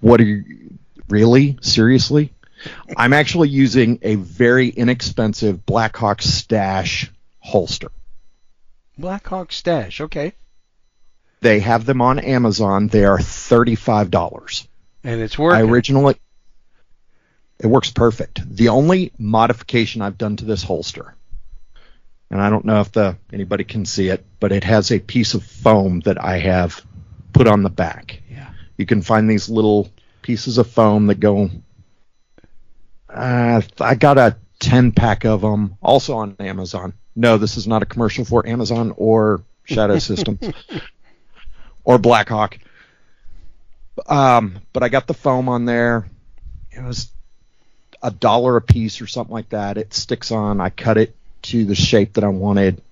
what 0.00 0.20
are 0.20 0.24
you 0.24 0.44
really 1.08 1.58
seriously?" 1.62 2.32
I'm 2.96 3.12
actually 3.12 3.48
using 3.48 3.98
a 4.02 4.16
very 4.16 4.68
inexpensive 4.68 5.64
Blackhawk 5.66 6.22
Stache 6.22 7.10
holster. 7.40 7.90
Blackhawk 8.98 9.52
Stache. 9.52 10.00
Okay. 10.00 10.32
They 11.40 11.60
have 11.60 11.84
them 11.86 12.00
on 12.00 12.18
Amazon. 12.20 12.88
They 12.88 13.04
are 13.04 13.18
thirty-five 13.18 14.10
dollars. 14.10 14.68
And 15.02 15.20
it's 15.20 15.38
worth. 15.38 15.54
I 15.54 15.62
originally 15.62 16.16
it 17.58 17.66
works 17.66 17.90
perfect. 17.90 18.40
The 18.56 18.68
only 18.68 19.12
modification 19.18 20.02
I've 20.02 20.18
done 20.18 20.36
to 20.36 20.44
this 20.44 20.62
holster, 20.62 21.14
and 22.30 22.40
I 22.40 22.50
don't 22.50 22.64
know 22.64 22.80
if 22.80 22.92
the 22.92 23.16
anybody 23.32 23.64
can 23.64 23.84
see 23.84 24.08
it, 24.08 24.24
but 24.40 24.52
it 24.52 24.64
has 24.64 24.90
a 24.90 24.98
piece 24.98 25.34
of 25.34 25.44
foam 25.44 26.00
that 26.00 26.22
I 26.22 26.38
have 26.38 26.84
put 27.32 27.46
on 27.46 27.62
the 27.62 27.70
back. 27.70 28.22
Yeah. 28.30 28.50
You 28.76 28.86
can 28.86 29.02
find 29.02 29.28
these 29.28 29.48
little 29.48 29.90
pieces 30.22 30.58
of 30.58 30.68
foam 30.68 31.06
that 31.06 31.20
go. 31.20 31.50
Uh, 33.08 33.60
I 33.80 33.94
got 33.94 34.18
a 34.18 34.36
ten 34.58 34.92
pack 34.92 35.24
of 35.24 35.42
them, 35.42 35.76
also 35.82 36.16
on 36.16 36.36
Amazon. 36.40 36.94
No, 37.14 37.36
this 37.36 37.56
is 37.56 37.68
not 37.68 37.82
a 37.82 37.86
commercial 37.86 38.24
for 38.24 38.46
Amazon 38.46 38.94
or 38.96 39.44
Shadow 39.64 39.98
Systems 40.00 40.50
or 41.84 41.98
Blackhawk. 41.98 42.58
Um, 44.06 44.60
but 44.72 44.82
I 44.82 44.88
got 44.88 45.06
the 45.06 45.14
foam 45.14 45.48
on 45.48 45.64
there. 45.66 46.08
It 46.70 46.82
was 46.82 47.12
a 48.02 48.10
dollar 48.10 48.56
a 48.56 48.62
piece 48.62 49.00
or 49.00 49.06
something 49.06 49.32
like 49.32 49.50
that. 49.50 49.78
It 49.78 49.94
sticks 49.94 50.30
on. 50.30 50.60
I 50.60 50.70
cut 50.70 50.98
it 50.98 51.14
to 51.42 51.64
the 51.64 51.74
shape 51.74 52.14
that 52.14 52.24
I 52.24 52.28
wanted, 52.28 52.82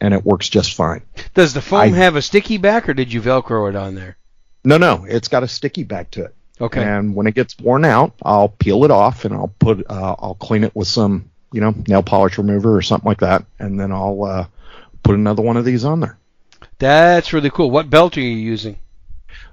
and 0.00 0.14
it 0.14 0.24
works 0.24 0.48
just 0.48 0.74
fine. 0.74 1.02
Does 1.34 1.54
the 1.54 1.62
foam 1.62 1.80
I- 1.80 1.86
have 1.88 2.16
a 2.16 2.22
sticky 2.22 2.58
back, 2.58 2.88
or 2.88 2.94
did 2.94 3.12
you 3.12 3.22
Velcro 3.22 3.68
it 3.68 3.76
on 3.76 3.94
there? 3.94 4.16
No, 4.64 4.76
no, 4.76 5.06
it's 5.08 5.28
got 5.28 5.42
a 5.42 5.48
sticky 5.48 5.84
back 5.84 6.10
to 6.12 6.24
it. 6.24 6.34
Okay. 6.60 6.82
And 6.82 7.14
when 7.14 7.26
it 7.26 7.34
gets 7.34 7.58
worn 7.58 7.86
out, 7.86 8.12
I'll 8.22 8.50
peel 8.50 8.84
it 8.84 8.90
off 8.90 9.24
and 9.24 9.32
I'll 9.34 9.54
put 9.58 9.86
uh, 9.88 10.16
I'll 10.18 10.34
clean 10.34 10.62
it 10.64 10.76
with 10.76 10.88
some 10.88 11.30
you 11.52 11.60
know 11.62 11.74
nail 11.88 12.02
polish 12.02 12.36
remover 12.36 12.76
or 12.76 12.82
something 12.82 13.08
like 13.08 13.20
that, 13.20 13.44
and 13.58 13.80
then 13.80 13.92
I'll 13.92 14.22
uh, 14.24 14.46
put 15.02 15.14
another 15.14 15.42
one 15.42 15.56
of 15.56 15.64
these 15.64 15.84
on 15.84 16.00
there. 16.00 16.18
That's 16.78 17.32
really 17.32 17.50
cool. 17.50 17.70
What 17.70 17.88
belt 17.88 18.16
are 18.18 18.20
you 18.20 18.36
using? 18.36 18.78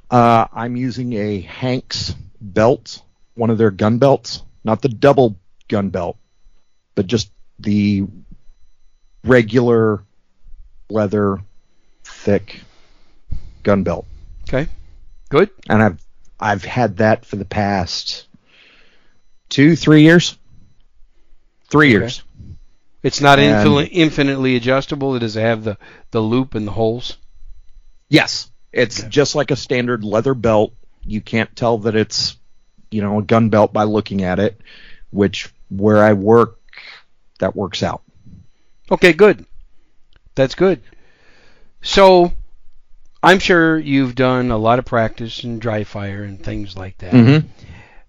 Uh, 0.10 0.48
I'm 0.54 0.76
using 0.76 1.14
a 1.14 1.42
Hanks 1.42 2.14
belt, 2.40 3.02
one 3.36 3.50
of 3.50 3.58
their 3.58 3.72
gun 3.72 3.98
belts, 3.98 4.42
not 4.68 4.82
the 4.82 4.90
double 4.90 5.40
gun 5.70 5.90
belt, 5.90 6.18
but 6.94 7.08
just 7.08 7.32
the 7.58 8.06
regular 9.24 10.04
leather 10.90 11.40
thick 12.04 12.62
gun 13.64 13.84
belt. 13.84 14.06
Okay. 14.48 14.68
Good. 15.30 15.50
And 15.70 15.82
I've 15.82 16.00
I've 16.40 16.64
had 16.64 16.98
that 16.98 17.26
for 17.26 17.38
the 17.38 17.46
past 17.46 18.28
two, 19.50 19.76
three 19.76 20.04
years. 20.04 20.38
Three 21.70 21.88
Okay. 21.88 22.00
years. 22.04 22.24
It's 23.04 23.22
not 23.22 23.40
And- 23.40 23.68
infin- 23.68 23.90
infinitely 23.92 24.56
adjustable. 24.56 25.16
It 25.16 25.20
does 25.20 25.34
have 25.36 25.64
the, 25.64 25.78
the 26.12 26.22
loop 26.22 26.56
and 26.56 26.68
the 26.68 26.72
holes? 26.72 27.18
Yes. 28.10 28.52
It's 28.72 29.00
Okay. 29.02 29.10
just 29.10 29.34
like 29.36 29.52
a 29.52 29.56
standard 29.56 30.04
leather 30.04 30.34
belt. 30.34 30.74
You 31.04 31.22
can't 31.22 31.54
tell 31.56 31.78
that 31.80 31.96
it's, 31.96 32.37
you 32.92 33.02
know, 33.02 33.20
a 33.20 33.24
gun 33.24 33.50
belt 33.50 33.74
by 33.74 33.84
looking 33.84 34.24
at 34.24 34.40
it, 34.40 34.60
which 35.12 35.54
where 35.70 36.04
I 36.04 36.14
work, 36.14 36.60
that 37.40 37.56
works 37.56 37.84
out. 37.84 38.02
Okay, 38.92 39.14
good. 39.14 39.46
That's 40.36 40.56
good. 40.56 40.82
So, 41.82 42.32
I'm 43.22 43.40
sure 43.40 43.78
you've 43.78 44.16
done 44.16 44.52
a 44.52 44.58
lot 44.58 44.80
of 44.80 44.86
practice 44.86 45.44
in 45.44 45.60
dry 45.60 45.84
fire 45.84 46.24
and 46.24 46.42
things 46.42 46.78
like 46.78 46.98
that. 47.00 47.14
Mm-hmm. 47.14 47.48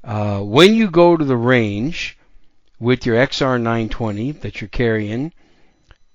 Uh, 0.04 0.40
when 0.40 0.75
you 0.75 0.90
go 0.90 1.16
to 1.16 1.25
the 1.25 1.37
range 1.37 2.16
with 2.78 3.04
your 3.04 3.16
XR 3.16 3.61
920 3.61 4.32
that 4.32 4.61
you're 4.61 4.68
carrying 4.68 5.32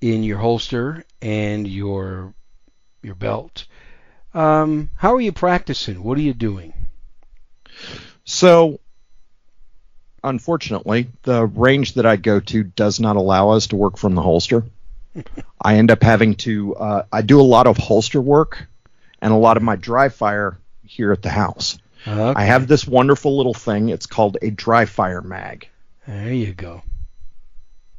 in 0.01 0.24
your 0.24 0.39
holster 0.39 1.05
and 1.22 1.67
your 1.67 2.34
your 3.01 3.15
belt, 3.15 3.65
um, 4.34 4.89
how 4.96 5.13
are 5.13 5.22
you 5.22 5.32
practicing? 5.32 6.01
What 6.03 6.17
are 6.17 6.22
you 6.22 6.34
doing? 6.34 6.74
So, 8.25 8.80
unfortunately, 10.24 11.08
the 11.24 11.46
range 11.46 11.96
that 11.96 12.06
I 12.06 12.15
go 12.15 12.39
to 12.39 12.63
does 12.63 13.00
not 13.00 13.15
allow 13.15 13.50
us 13.50 13.68
to 13.68 13.75
work 13.75 13.98
from 13.98 14.15
the 14.15 14.22
holster. 14.22 14.63
I 15.62 15.75
end 15.75 15.92
up 15.92 16.01
having 16.01 16.36
to. 16.36 16.75
Uh, 16.75 17.03
I 17.12 17.22
do 17.22 17.39
a 17.39 17.44
lot 17.44 17.68
of 17.68 17.77
holster 17.77 18.22
work 18.22 18.68
and 19.22 19.34
a 19.34 19.38
lot 19.38 19.58
of 19.58 19.63
my 19.63 19.75
dry 19.75 20.10
fire 20.10 20.58
here 20.84 21.12
at 21.12 21.22
the 21.22 21.30
house. 21.30 21.77
Okay. 22.08 22.34
I 22.36 22.46
have 22.46 22.68
this 22.68 22.86
wonderful 22.86 23.38
little 23.38 23.53
thing. 23.53 23.89
It's 23.89 24.06
called 24.06 24.38
a 24.42 24.50
dry 24.50 24.86
fire 24.86 25.22
mag. 25.22 25.70
There 26.08 26.34
you 26.34 26.53
go. 26.53 26.82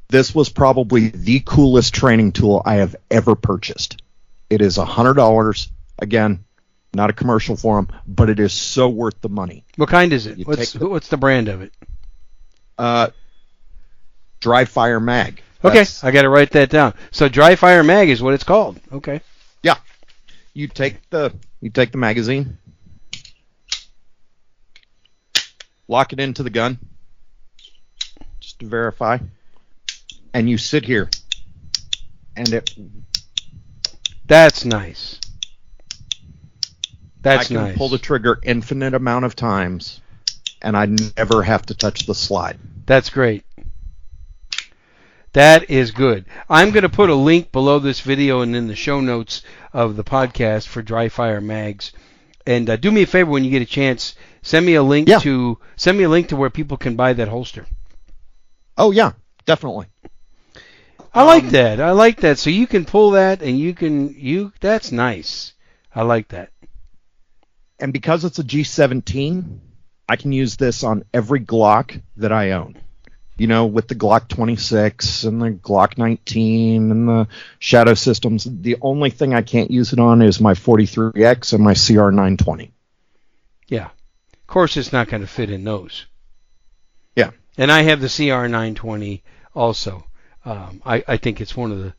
This 0.09 0.35
was 0.35 0.51
probably 0.51 1.09
the 1.09 1.41
coolest 1.45 1.95
training 1.95 2.33
tool 2.33 2.63
I 2.65 2.77
have 2.77 2.95
ever 3.11 3.35
purchased. 3.35 4.03
It 4.51 4.61
is 4.61 4.77
a 4.77 4.85
hundred 4.85 5.15
dollars. 5.15 5.71
Again, 5.99 6.45
not 6.95 7.11
a 7.11 7.13
commercial 7.13 7.57
for 7.57 7.77
them, 7.77 7.89
but 8.07 8.31
it 8.31 8.39
is 8.41 8.53
so 8.53 8.89
worth 8.89 9.21
the 9.21 9.29
money. 9.29 9.65
What 9.77 9.89
kind 9.89 10.13
is 10.13 10.27
it? 10.27 10.39
You 10.39 10.45
What's 10.45 10.73
the- 10.73 10.89
what's 10.89 11.09
the 11.09 11.17
brand 11.17 11.49
of 11.49 11.63
it? 11.63 11.73
Uh, 12.79 13.09
dry 14.41 14.65
fire 14.65 15.01
mag. 15.01 15.43
Okay, 15.65 15.75
That's- 15.79 16.05
I 16.05 16.11
got 16.11 16.23
to 16.23 16.29
write 16.29 16.51
that 16.53 16.71
down. 16.71 16.95
So 17.11 17.29
dry 17.29 17.57
fire 17.57 17.83
mag 17.83 18.11
is 18.11 18.21
what 18.23 18.35
it's 18.35 18.45
called. 18.45 18.79
Okay. 18.93 19.21
Yeah. 19.63 19.77
You 20.53 20.69
take 20.69 21.09
the 21.11 21.35
you 21.61 21.71
take 21.71 21.91
the 21.91 21.99
magazine, 21.99 22.59
lock 25.89 26.13
it 26.13 26.21
into 26.21 26.43
the 26.43 26.51
gun, 26.51 26.79
just 28.41 28.59
to 28.61 28.67
verify, 28.67 29.19
and 30.35 30.49
you 30.49 30.59
sit 30.59 30.85
here, 30.85 31.09
and 32.37 32.53
it 32.53 32.71
That's 34.27 34.65
nice. 34.65 35.21
That's 37.25 37.47
I 37.51 37.55
can 37.55 37.57
nice. 37.57 37.77
pull 37.77 37.89
the 37.89 37.99
trigger 37.99 38.39
infinite 38.43 38.95
amount 38.95 39.25
of 39.25 39.35
times, 39.35 40.01
and 40.63 40.77
I 40.77 40.87
never 41.17 41.43
have 41.43 41.67
to 41.67 41.75
touch 41.75 42.07
the 42.07 42.15
slide. 42.15 42.59
That's 42.87 43.11
great. 43.11 43.45
That 45.33 45.69
is 45.69 45.91
good. 45.91 46.27
I'm 46.49 46.71
going 46.71 46.83
to 46.85 46.89
put 46.89 47.11
a 47.11 47.15
link 47.15 47.51
below 47.51 47.81
this 47.81 48.01
video 48.01 48.43
and 48.43 48.55
in 48.55 48.69
the 48.69 48.77
show 48.77 49.01
notes 49.01 49.43
of 49.73 49.97
the 49.97 50.05
podcast 50.05 50.69
for 50.69 50.81
Dry 50.81 51.09
Fire 51.09 51.41
Mags. 51.41 51.93
And 52.47 52.71
uh, 52.71 52.77
do 52.77 52.93
me 52.93 53.03
a 53.03 53.07
favor 53.07 53.31
when 53.31 53.43
you 53.43 53.51
get 53.51 53.63
a 53.63 53.67
chance, 53.67 54.15
send 54.43 54.65
me 54.65 54.75
a 54.75 54.83
link 54.83 55.09
Yeah. 55.09 55.19
to 55.21 55.59
send 55.77 55.99
me 55.99 56.05
a 56.05 56.09
link 56.09 56.29
to 56.29 56.37
where 56.37 56.51
people 56.51 56.77
can 56.77 56.95
buy 56.95 57.15
that 57.15 57.29
holster. 57.29 57.67
Oh 58.79 58.91
yeah, 58.93 59.13
definitely. 59.47 59.87
I 61.13 61.23
like 61.25 61.45
Um, 61.45 61.51
that. 61.51 61.81
I 61.81 61.93
like 61.93 62.21
that. 62.21 62.39
So 62.39 62.51
you 62.51 62.67
can 62.67 62.85
pull 62.85 63.13
that 63.13 63.41
and 63.43 63.59
you 63.59 63.73
can 63.75 64.15
you 64.17 64.53
that's 64.61 64.93
nice. 64.93 65.55
I 65.95 66.03
like 66.03 66.29
that. 66.29 66.51
And 67.85 67.93
because 67.93 68.25
it's 68.25 68.39
a 68.39 68.43
G17, 68.43 69.59
I 70.09 70.17
can 70.17 70.33
use 70.33 70.57
this 70.57 70.85
on 70.85 71.05
every 71.13 71.41
Glock 71.41 72.01
that 72.17 72.33
I 72.33 72.53
own. 72.53 72.79
You 73.37 73.47
know, 73.47 73.67
with 73.67 73.89
the 73.89 73.95
Glock 73.95 74.27
26 74.29 75.25
and 75.25 75.43
the 75.43 75.51
Glock 75.51 75.99
19 75.99 76.91
and 76.91 77.07
the 77.07 77.29
Shadow 77.59 77.93
systems, 77.93 78.45
the 78.45 78.79
only 78.81 79.11
thing 79.11 79.35
I 79.35 79.43
can't 79.43 79.71
use 79.71 79.93
it 79.93 79.99
on 79.99 80.23
is 80.23 80.41
my 80.41 80.55
43X 80.55 81.53
and 81.53 81.63
my 81.63 81.75
CR 81.75 82.11
920. 82.11 82.73
Yeah. 83.69 83.91
Of 84.33 84.47
course 84.47 84.79
it's 84.79 84.95
not 84.95 85.09
going 85.09 85.21
to 85.21 85.29
fit 85.29 85.51
in 85.51 85.65
those. 85.65 86.07
Yeah. 87.15 87.33
And 87.59 87.71
I 87.71 87.83
have 87.83 88.01
the 88.01 88.09
CR 88.09 88.49
920 88.49 89.23
also. 89.55 90.07
Um, 90.47 90.81
I, 90.87 91.05
I 91.07 91.17
think 91.19 91.43
it's 91.43 91.55
one 91.55 91.71
of 91.71 91.81
the 91.81 91.93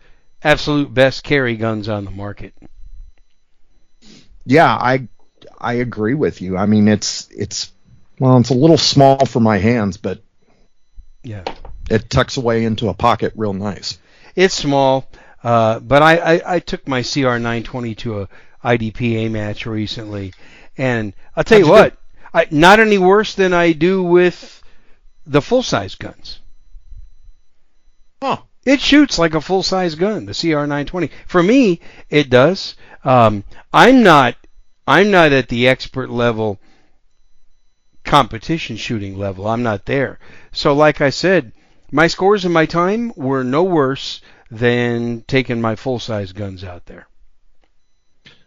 absolute 0.43 0.91
best 0.91 1.23
carry 1.23 1.55
guns 1.57 1.87
on 1.87 2.05
the 2.05 2.11
market. 2.11 2.55
Yeah, 4.47 4.73
I 4.73 5.09
I 5.59 5.73
agree 5.73 6.13
with 6.13 6.41
you. 6.41 6.57
I 6.57 6.65
mean, 6.65 6.87
it's 6.87 7.27
it's 7.31 7.71
well, 8.19 8.37
it's 8.37 8.49
a 8.49 8.53
little 8.55 8.77
small 8.77 9.25
for 9.25 9.39
my 9.39 9.57
hands, 9.57 9.97
but 9.97 10.21
Yeah. 11.23 11.43
it 11.89 12.09
tucks 12.09 12.37
away 12.37 12.63
into 12.65 12.89
a 12.89 12.93
pocket 12.93 13.33
real 13.35 13.53
nice. 13.53 13.97
It's 14.35 14.53
small, 14.53 15.07
uh, 15.43 15.79
but 15.79 16.01
I, 16.01 16.17
I, 16.35 16.55
I 16.55 16.59
took 16.59 16.87
my 16.87 17.01
CR 17.03 17.37
920 17.39 17.95
to 17.95 18.21
a 18.21 18.29
IDPA 18.63 19.31
match 19.31 19.65
recently, 19.65 20.33
and 20.77 21.13
I'll 21.35 21.43
tell 21.43 21.59
you 21.59 21.65
How'd 21.65 21.75
you 21.75 21.81
what, 21.81 21.97
I, 22.33 22.47
not 22.51 22.79
any 22.79 22.97
worse 22.97 23.35
than 23.35 23.53
I 23.53 23.71
do 23.73 24.03
with 24.03 24.61
the 25.25 25.41
full 25.41 25.63
size 25.63 25.95
guns. 25.95 26.39
Oh, 28.21 28.43
It 28.65 28.79
shoots 28.81 29.19
like 29.19 29.35
a 29.35 29.41
full 29.41 29.63
size 29.63 29.95
gun, 29.95 30.25
the 30.25 30.33
CR 30.33 30.65
920. 30.65 31.09
For 31.27 31.43
me, 31.43 31.79
it 32.09 32.29
does. 32.29 32.75
Um, 33.03 33.43
I'm 33.73 34.03
not 34.03 34.35
I'm 34.87 35.11
not 35.11 35.31
at 35.31 35.49
the 35.49 35.67
expert 35.67 36.09
level 36.09 36.59
competition 38.03 38.77
shooting 38.77 39.17
level. 39.17 39.47
I'm 39.47 39.63
not 39.63 39.85
there. 39.85 40.19
So 40.51 40.73
like 40.73 41.01
I 41.01 41.09
said, 41.09 41.51
my 41.91 42.07
scores 42.07 42.45
and 42.45 42.53
my 42.53 42.65
time 42.65 43.11
were 43.15 43.43
no 43.43 43.63
worse 43.63 44.21
than 44.51 45.23
taking 45.27 45.59
my 45.59 45.75
full 45.75 45.99
size 45.99 46.31
guns 46.31 46.63
out 46.63 46.85
there. 46.85 47.07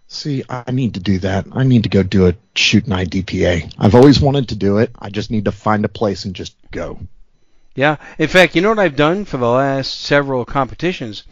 see, 0.06 0.44
I 0.48 0.70
need 0.70 0.94
to 0.94 1.00
do 1.00 1.18
that. 1.18 1.46
I 1.52 1.64
need 1.64 1.82
to 1.82 1.88
go 1.88 2.02
do 2.02 2.28
a 2.28 2.34
shoot 2.54 2.86
an 2.86 2.92
IDPA. 2.92 3.74
I've 3.78 3.94
always 3.94 4.20
wanted 4.20 4.48
to 4.48 4.56
do 4.56 4.78
it. 4.78 4.90
I 4.98 5.10
just 5.10 5.30
need 5.30 5.44
to 5.46 5.52
find 5.52 5.84
a 5.84 5.88
place 5.88 6.24
and 6.24 6.34
just 6.34 6.54
go. 6.70 7.00
Yeah. 7.74 7.96
In 8.18 8.28
fact, 8.28 8.54
you 8.54 8.62
know 8.62 8.70
what 8.70 8.78
I've 8.78 8.96
done 8.96 9.24
for 9.24 9.36
the 9.36 9.48
last 9.48 10.00
several 10.00 10.44
competitions 10.44 11.24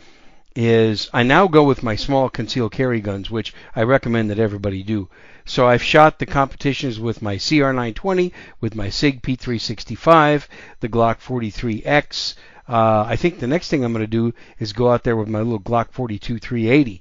is 0.57 1.09
I 1.13 1.23
now 1.23 1.47
go 1.47 1.63
with 1.63 1.83
my 1.83 1.95
small 1.97 2.29
concealed 2.31 2.73
carry 2.73 3.01
guns, 3.01 3.31
which 3.31 3.55
I 3.77 3.83
recommend 3.83 4.31
that 4.31 4.39
everybody 4.39 4.83
do. 4.83 5.09
So 5.45 5.69
I've 5.69 5.83
shot 5.83 6.19
the 6.19 6.27
competitions 6.27 6.99
with 6.99 7.23
my 7.23 7.37
CR920, 7.37 8.33
with 8.61 8.75
my 8.75 8.89
SIG 8.89 9.23
P365, 9.23 10.49
the 10.81 10.89
Glock 10.89 11.19
43X. 11.21 12.35
Uh, 12.69 13.05
I 13.07 13.15
think 13.15 13.39
the 13.39 13.47
next 13.47 13.69
thing 13.69 13.85
I'm 13.85 13.93
going 13.93 14.03
to 14.05 14.09
do 14.09 14.33
is 14.59 14.73
go 14.73 14.91
out 14.91 15.05
there 15.05 15.15
with 15.15 15.29
my 15.29 15.39
little 15.41 15.61
Glock 15.61 15.93
42 15.93 16.39
380 16.39 17.01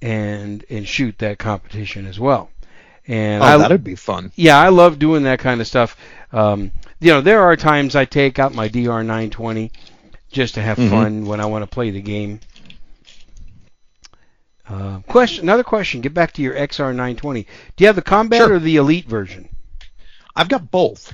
and 0.00 0.64
and 0.70 0.86
shoot 0.86 1.18
that 1.18 1.38
competition 1.38 2.06
as 2.06 2.20
well. 2.20 2.50
And 3.08 3.42
Oh, 3.42 3.46
I, 3.46 3.56
that'd 3.56 3.82
be 3.82 3.96
fun. 3.96 4.30
yeah, 4.36 4.58
I 4.60 4.68
love 4.68 4.98
doing 4.98 5.24
that 5.24 5.38
kind 5.40 5.60
of 5.60 5.66
stuff. 5.66 5.96
Um, 6.32 6.70
you 7.00 7.10
know, 7.12 7.20
there 7.20 7.42
are 7.42 7.56
times 7.56 7.96
I 7.96 8.04
take 8.04 8.38
out 8.38 8.54
my 8.54 8.68
DR920 8.68 9.70
just 10.30 10.54
to 10.54 10.62
have 10.62 10.78
Mhm. 10.78 10.90
fun 10.90 11.24
when 11.26 11.40
I 11.40 11.46
want 11.46 11.62
to 11.62 11.66
play 11.66 11.90
the 11.90 12.00
game. 12.00 12.38
Uh, 14.68 15.00
question, 15.08 15.44
another 15.44 15.64
question. 15.64 16.00
Get 16.00 16.14
back 16.14 16.32
to 16.34 16.42
your 16.42 16.54
XR920. 16.54 17.46
Do 17.76 17.82
you 17.84 17.86
have 17.88 17.96
the 17.96 18.02
combat 18.02 18.40
Sure. 18.40 18.54
or 18.54 18.58
the 18.58 18.76
elite 18.76 19.06
version? 19.06 19.48
I've 20.36 20.48
got 20.48 20.70
both. 20.70 21.12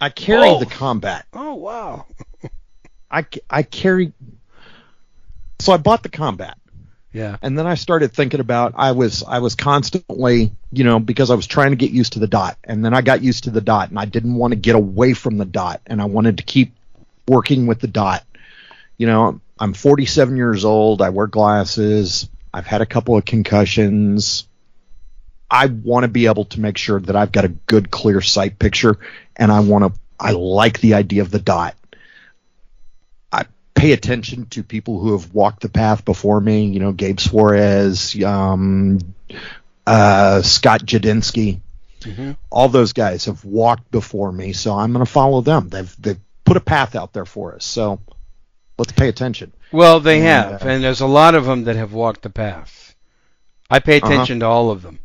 I 0.00 0.10
carry 0.10 0.48
Both? 0.48 0.60
the 0.60 0.74
combat. 0.74 1.26
Oh 1.32 1.54
wow. 1.54 2.06
I, 3.10 3.26
I 3.50 3.62
carry. 3.62 4.12
So 5.58 5.72
I 5.72 5.76
bought 5.76 6.02
the 6.02 6.08
combat. 6.08 6.56
Yeah. 7.12 7.36
and 7.42 7.58
then 7.58 7.66
I 7.66 7.74
started 7.74 8.12
thinking 8.12 8.38
about 8.38 8.74
I 8.76 8.92
was 8.92 9.24
I 9.26 9.40
was 9.40 9.56
constantly 9.56 10.52
you 10.70 10.84
know 10.84 11.00
because 11.00 11.28
I 11.32 11.34
was 11.34 11.48
trying 11.48 11.70
to 11.70 11.76
get 11.76 11.90
used 11.90 12.12
to 12.12 12.20
the 12.20 12.28
dot 12.28 12.56
and 12.62 12.84
then 12.84 12.94
I 12.94 13.00
got 13.00 13.20
used 13.20 13.44
to 13.44 13.50
the 13.50 13.60
dot 13.60 13.90
and 13.90 13.98
I 13.98 14.04
didn't 14.04 14.36
want 14.36 14.52
to 14.52 14.56
get 14.56 14.76
away 14.76 15.12
from 15.14 15.36
the 15.36 15.44
dot 15.44 15.80
and 15.86 16.00
I 16.00 16.04
wanted 16.04 16.38
to 16.38 16.44
keep 16.44 16.72
working 17.26 17.66
with 17.66 17.80
the 17.80 17.88
dot. 17.88 18.22
You 18.96 19.08
know, 19.08 19.40
I'm 19.58 19.74
47 19.74 20.36
years 20.36 20.64
old, 20.64 21.02
I 21.02 21.08
wear 21.10 21.26
glasses, 21.26 22.28
I've 22.52 22.66
had 22.66 22.80
a 22.80 22.86
couple 22.86 23.16
of 23.16 23.24
concussions. 23.24 24.46
I 25.50 25.66
want 25.66 26.04
to 26.04 26.08
be 26.08 26.26
able 26.26 26.44
to 26.46 26.60
make 26.60 26.78
sure 26.78 27.00
that 27.00 27.16
I've 27.16 27.32
got 27.32 27.44
a 27.44 27.48
good 27.48 27.90
clear 27.90 28.20
sight 28.20 28.58
picture 28.58 28.98
and 29.36 29.50
I 29.50 29.60
want 29.60 29.92
to 29.92 30.00
I 30.18 30.32
like 30.32 30.80
the 30.80 30.94
idea 30.94 31.22
of 31.22 31.30
the 31.30 31.38
dot. 31.38 31.74
I 33.32 33.46
pay 33.74 33.92
attention 33.92 34.46
to 34.50 34.62
people 34.62 35.00
who 35.00 35.12
have 35.12 35.32
walked 35.34 35.62
the 35.62 35.70
path 35.70 36.04
before 36.04 36.40
me. 36.40 36.66
You 36.66 36.78
know, 36.78 36.92
Gabe 36.92 37.18
Suarez, 37.18 38.22
um, 38.22 38.98
uh, 39.86 40.42
Scott 40.42 40.82
Jedlinski. 40.84 41.60
Mhm. 42.00 42.36
All 42.50 42.68
those 42.68 42.92
guys 42.92 43.26
have 43.26 43.44
walked 43.44 43.90
before 43.90 44.30
me, 44.30 44.52
so 44.52 44.74
I'm 44.74 44.92
going 44.92 45.04
to 45.04 45.10
follow 45.10 45.40
them. 45.40 45.68
They've 45.68 45.94
they've 45.98 46.20
put 46.44 46.56
a 46.56 46.60
path 46.60 46.94
out 46.94 47.12
there 47.12 47.26
for 47.26 47.54
us, 47.54 47.64
so 47.64 48.00
let's 48.80 48.92
pay 48.92 49.08
attention. 49.08 49.52
Well, 49.72 50.00
they 50.00 50.20
Yeah. 50.20 50.48
have, 50.52 50.62
and 50.64 50.82
there's 50.82 51.02
a 51.02 51.06
lot 51.06 51.34
of 51.34 51.44
them 51.44 51.64
that 51.64 51.76
have 51.76 51.92
walked 51.92 52.22
the 52.22 52.30
path. 52.30 52.94
I 53.68 53.78
pay 53.78 53.98
Uh-huh. 53.98 54.06
attention 54.06 54.40
to 54.40 54.46
all 54.46 54.70
of 54.70 54.80
them. 54.82 54.98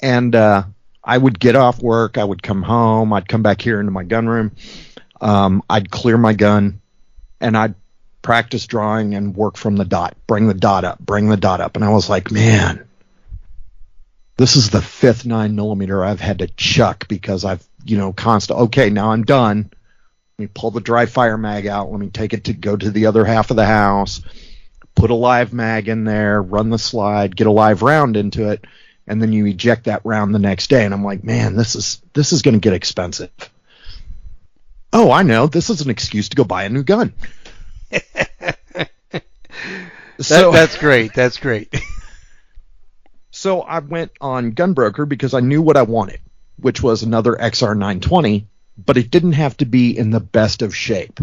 And 0.00 0.34
uh, 0.34 0.62
I 1.04 1.18
would 1.18 1.38
get 1.38 1.54
off 1.54 1.82
work, 1.82 2.16
I 2.16 2.24
would 2.24 2.42
come 2.42 2.62
home, 2.62 3.12
I'd 3.12 3.28
come 3.28 3.42
back 3.42 3.60
here 3.60 3.78
into 3.78 3.92
my 3.92 4.04
gun 4.04 4.26
room, 4.26 4.52
um, 5.20 5.62
I'd 5.68 5.90
clear 5.90 6.16
my 6.16 6.32
gun, 6.32 6.80
and 7.42 7.56
I'd 7.56 7.74
practice 8.22 8.66
drawing 8.66 9.14
and 9.14 9.36
work 9.36 9.56
from 9.58 9.76
the 9.76 9.84
dot. 9.84 10.16
Bring 10.26 10.48
the 10.48 10.54
dot 10.54 10.84
up, 10.84 10.98
bring 10.98 11.28
the 11.28 11.36
dot 11.36 11.60
up, 11.60 11.76
and 11.76 11.84
I 11.84 11.90
was 11.90 12.08
like, 12.08 12.30
man, 12.30 12.88
this 14.38 14.56
is 14.56 14.70
the 14.70 14.80
fifth 14.80 15.26
nine 15.26 15.56
millimeter 15.56 16.02
I've 16.02 16.20
had 16.20 16.38
to 16.38 16.46
chuck 16.46 17.06
because 17.06 17.44
I've 17.44 17.64
you 17.84 17.98
know 17.98 18.12
constant. 18.14 18.60
Okay, 18.60 18.88
now 18.88 19.10
I'm 19.12 19.24
done. 19.24 19.70
Let 20.38 20.44
me 20.44 20.50
pull 20.54 20.70
the 20.70 20.80
dry 20.80 21.06
fire 21.06 21.36
mag 21.36 21.66
out. 21.66 21.90
Let 21.90 21.98
me 21.98 22.10
take 22.10 22.32
it 22.32 22.44
to 22.44 22.52
go 22.52 22.76
to 22.76 22.92
the 22.92 23.06
other 23.06 23.24
half 23.24 23.50
of 23.50 23.56
the 23.56 23.66
house. 23.66 24.22
Put 24.94 25.10
a 25.10 25.14
live 25.14 25.52
mag 25.52 25.88
in 25.88 26.04
there, 26.04 26.40
run 26.40 26.70
the 26.70 26.78
slide, 26.78 27.34
get 27.34 27.48
a 27.48 27.50
live 27.50 27.82
round 27.82 28.16
into 28.16 28.48
it, 28.52 28.64
and 29.08 29.20
then 29.20 29.32
you 29.32 29.46
eject 29.46 29.86
that 29.86 30.02
round 30.04 30.32
the 30.32 30.38
next 30.38 30.70
day. 30.70 30.84
And 30.84 30.94
I'm 30.94 31.02
like, 31.02 31.24
man, 31.24 31.56
this 31.56 31.74
is 31.74 32.00
this 32.12 32.32
is 32.32 32.42
going 32.42 32.54
to 32.54 32.60
get 32.60 32.72
expensive. 32.72 33.32
Oh, 34.92 35.10
I 35.10 35.24
know. 35.24 35.48
This 35.48 35.70
is 35.70 35.80
an 35.80 35.90
excuse 35.90 36.28
to 36.28 36.36
go 36.36 36.44
buy 36.44 36.62
a 36.62 36.68
new 36.68 36.84
gun. 36.84 37.12
That, 40.18 40.24
so 40.24 40.50
that's 40.50 40.76
great. 40.76 41.14
That's 41.14 41.38
great. 41.38 41.72
So 43.30 43.60
I 43.60 43.78
went 43.78 44.10
on 44.20 44.50
Gunbroker 44.50 45.08
because 45.08 45.32
I 45.32 45.38
knew 45.38 45.62
what 45.62 45.76
I 45.76 45.82
wanted, 45.82 46.18
which 46.58 46.82
was 46.82 47.04
another 47.04 47.34
XR920, 47.34 48.46
but 48.78 48.96
it 48.96 49.10
didn't 49.10 49.32
have 49.32 49.56
to 49.56 49.66
be 49.66 49.96
in 49.98 50.10
the 50.10 50.20
best 50.20 50.62
of 50.62 50.74
shape. 50.74 51.18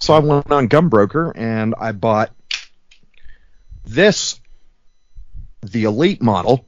So 0.00 0.14
I 0.14 0.18
went 0.20 0.50
on 0.52 0.68
Gunbroker 0.68 1.32
and 1.34 1.74
I 1.78 1.92
bought 1.92 2.30
this, 3.84 4.38
the 5.62 5.84
Elite 5.84 6.22
model. 6.22 6.66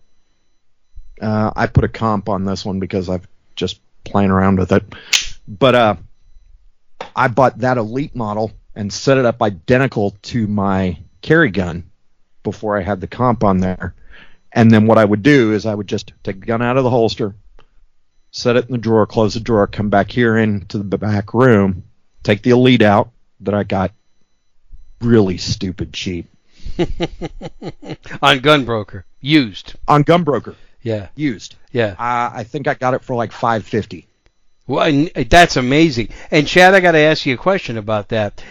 Uh, 1.20 1.52
I 1.54 1.66
put 1.66 1.84
a 1.84 1.88
comp 1.88 2.28
on 2.28 2.44
this 2.44 2.64
one 2.64 2.80
because 2.80 3.08
I've 3.08 3.28
just 3.54 3.80
playing 4.04 4.30
around 4.30 4.58
with 4.58 4.72
it. 4.72 4.84
But 5.46 5.74
uh, 5.74 5.96
I 7.14 7.28
bought 7.28 7.58
that 7.58 7.76
Elite 7.76 8.16
model 8.16 8.52
and 8.74 8.92
set 8.92 9.18
it 9.18 9.26
up 9.26 9.42
identical 9.42 10.12
to 10.22 10.46
my 10.46 10.98
carry 11.20 11.50
gun 11.50 11.90
before 12.42 12.78
I 12.78 12.82
had 12.82 13.00
the 13.00 13.06
comp 13.06 13.44
on 13.44 13.58
there. 13.58 13.94
And 14.52 14.70
then 14.70 14.86
what 14.86 14.98
I 14.98 15.04
would 15.04 15.22
do 15.22 15.52
is 15.52 15.66
I 15.66 15.74
would 15.74 15.86
just 15.86 16.12
take 16.24 16.40
the 16.40 16.46
gun 16.46 16.62
out 16.62 16.76
of 16.76 16.84
the 16.84 16.90
holster, 16.90 17.34
set 18.30 18.56
it 18.56 18.66
in 18.66 18.72
the 18.72 18.78
drawer, 18.78 19.06
close 19.06 19.34
the 19.34 19.40
drawer, 19.40 19.66
come 19.66 19.88
back 19.90 20.10
here 20.10 20.36
into 20.38 20.78
the 20.78 20.98
back 20.98 21.34
room, 21.34 21.84
take 22.22 22.42
the 22.42 22.50
Elite 22.50 22.82
out 22.82 23.10
that 23.40 23.54
I 23.54 23.64
got 23.64 23.92
really 25.00 25.38
stupid 25.38 25.92
cheap 25.92 26.26
On 28.22 28.38
Gunbroker, 28.38 29.04
used. 29.20 29.74
on 29.88 30.04
Gunbroker, 30.04 30.54
Yeah, 30.82 31.08
used. 31.16 31.56
yeah. 31.72 31.94
Uh, 31.98 32.30
I 32.34 32.44
think 32.44 32.68
I 32.68 32.74
got 32.74 32.94
it 32.94 33.02
for 33.02 33.14
like 33.16 33.32
550. 33.32 34.06
Well, 34.66 34.86
and 34.86 35.08
that's 35.28 35.56
amazing. 35.56 36.10
And 36.30 36.46
Chad, 36.46 36.74
I 36.74 36.80
got 36.80 36.92
to 36.92 36.98
ask 36.98 37.26
you 37.26 37.34
a 37.34 37.38
question 37.38 37.76
about 37.76 38.08
that. 38.10 38.42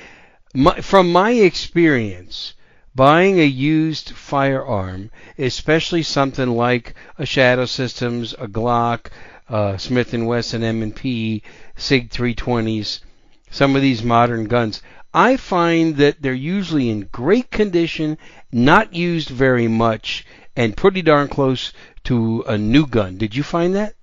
My, 0.53 0.81
from 0.81 1.11
my 1.11 1.31
experience, 1.31 2.55
buying 2.95 3.39
a 3.39 3.43
used 3.45 4.09
firearm, 4.09 5.11
especially 5.37 6.03
something 6.03 6.49
like 6.49 6.95
a 7.17 7.25
Shadow 7.25 7.65
Systems, 7.65 8.33
a 8.33 8.47
Glock, 8.47 9.07
uh, 9.49 9.77
Smith 9.77 10.13
and 10.13 10.27
Wesson 10.27 10.63
M&P, 10.63 11.43
Sig 11.75 12.09
320s, 12.09 13.01
some 13.49 13.75
of 13.75 13.81
these 13.81 14.03
modern 14.03 14.45
guns, 14.45 14.81
I 15.13 15.37
find 15.37 15.97
that 15.97 16.21
they're 16.21 16.33
usually 16.33 16.89
in 16.89 17.09
great 17.11 17.49
condition, 17.49 18.17
not 18.51 18.93
used 18.93 19.29
very 19.29 19.67
much, 19.67 20.25
and 20.55 20.77
pretty 20.77 21.01
darn 21.01 21.27
close 21.27 21.73
to 22.03 22.43
a 22.47 22.57
new 22.57 22.85
gun. 22.85 23.17
Did 23.17 23.35
you 23.35 23.43
find 23.43 23.75
that? 23.75 23.95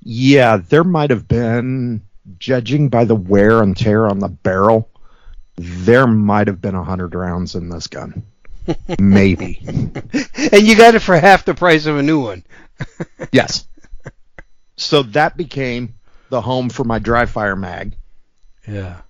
Yeah, 0.00 0.56
there 0.56 0.84
might 0.84 1.10
have 1.10 1.26
been, 1.26 2.02
judging 2.38 2.88
by 2.88 3.04
the 3.04 3.16
wear 3.16 3.62
and 3.62 3.76
tear 3.76 4.06
on 4.06 4.20
the 4.20 4.28
barrel, 4.28 4.88
there 5.56 6.06
might 6.06 6.46
have 6.46 6.60
been 6.60 6.74
a 6.74 6.84
hundred 6.84 7.14
rounds 7.14 7.54
in 7.54 7.68
this 7.68 7.86
gun. 7.86 8.24
Maybe. 8.98 9.60
and 9.66 10.62
you 10.62 10.76
got 10.76 10.94
it 10.94 11.02
for 11.02 11.16
half 11.16 11.44
the 11.44 11.54
price 11.54 11.86
of 11.86 11.96
a 11.96 12.02
new 12.02 12.20
one. 12.20 12.44
yes. 13.32 13.66
So 14.82 15.02
that 15.04 15.36
became 15.36 15.94
the 16.30 16.40
home 16.40 16.68
for 16.70 16.84
my 16.84 16.98
dry 16.98 17.26
fire 17.26 17.56
mag. 17.56 17.94
Yeah. 18.66 19.00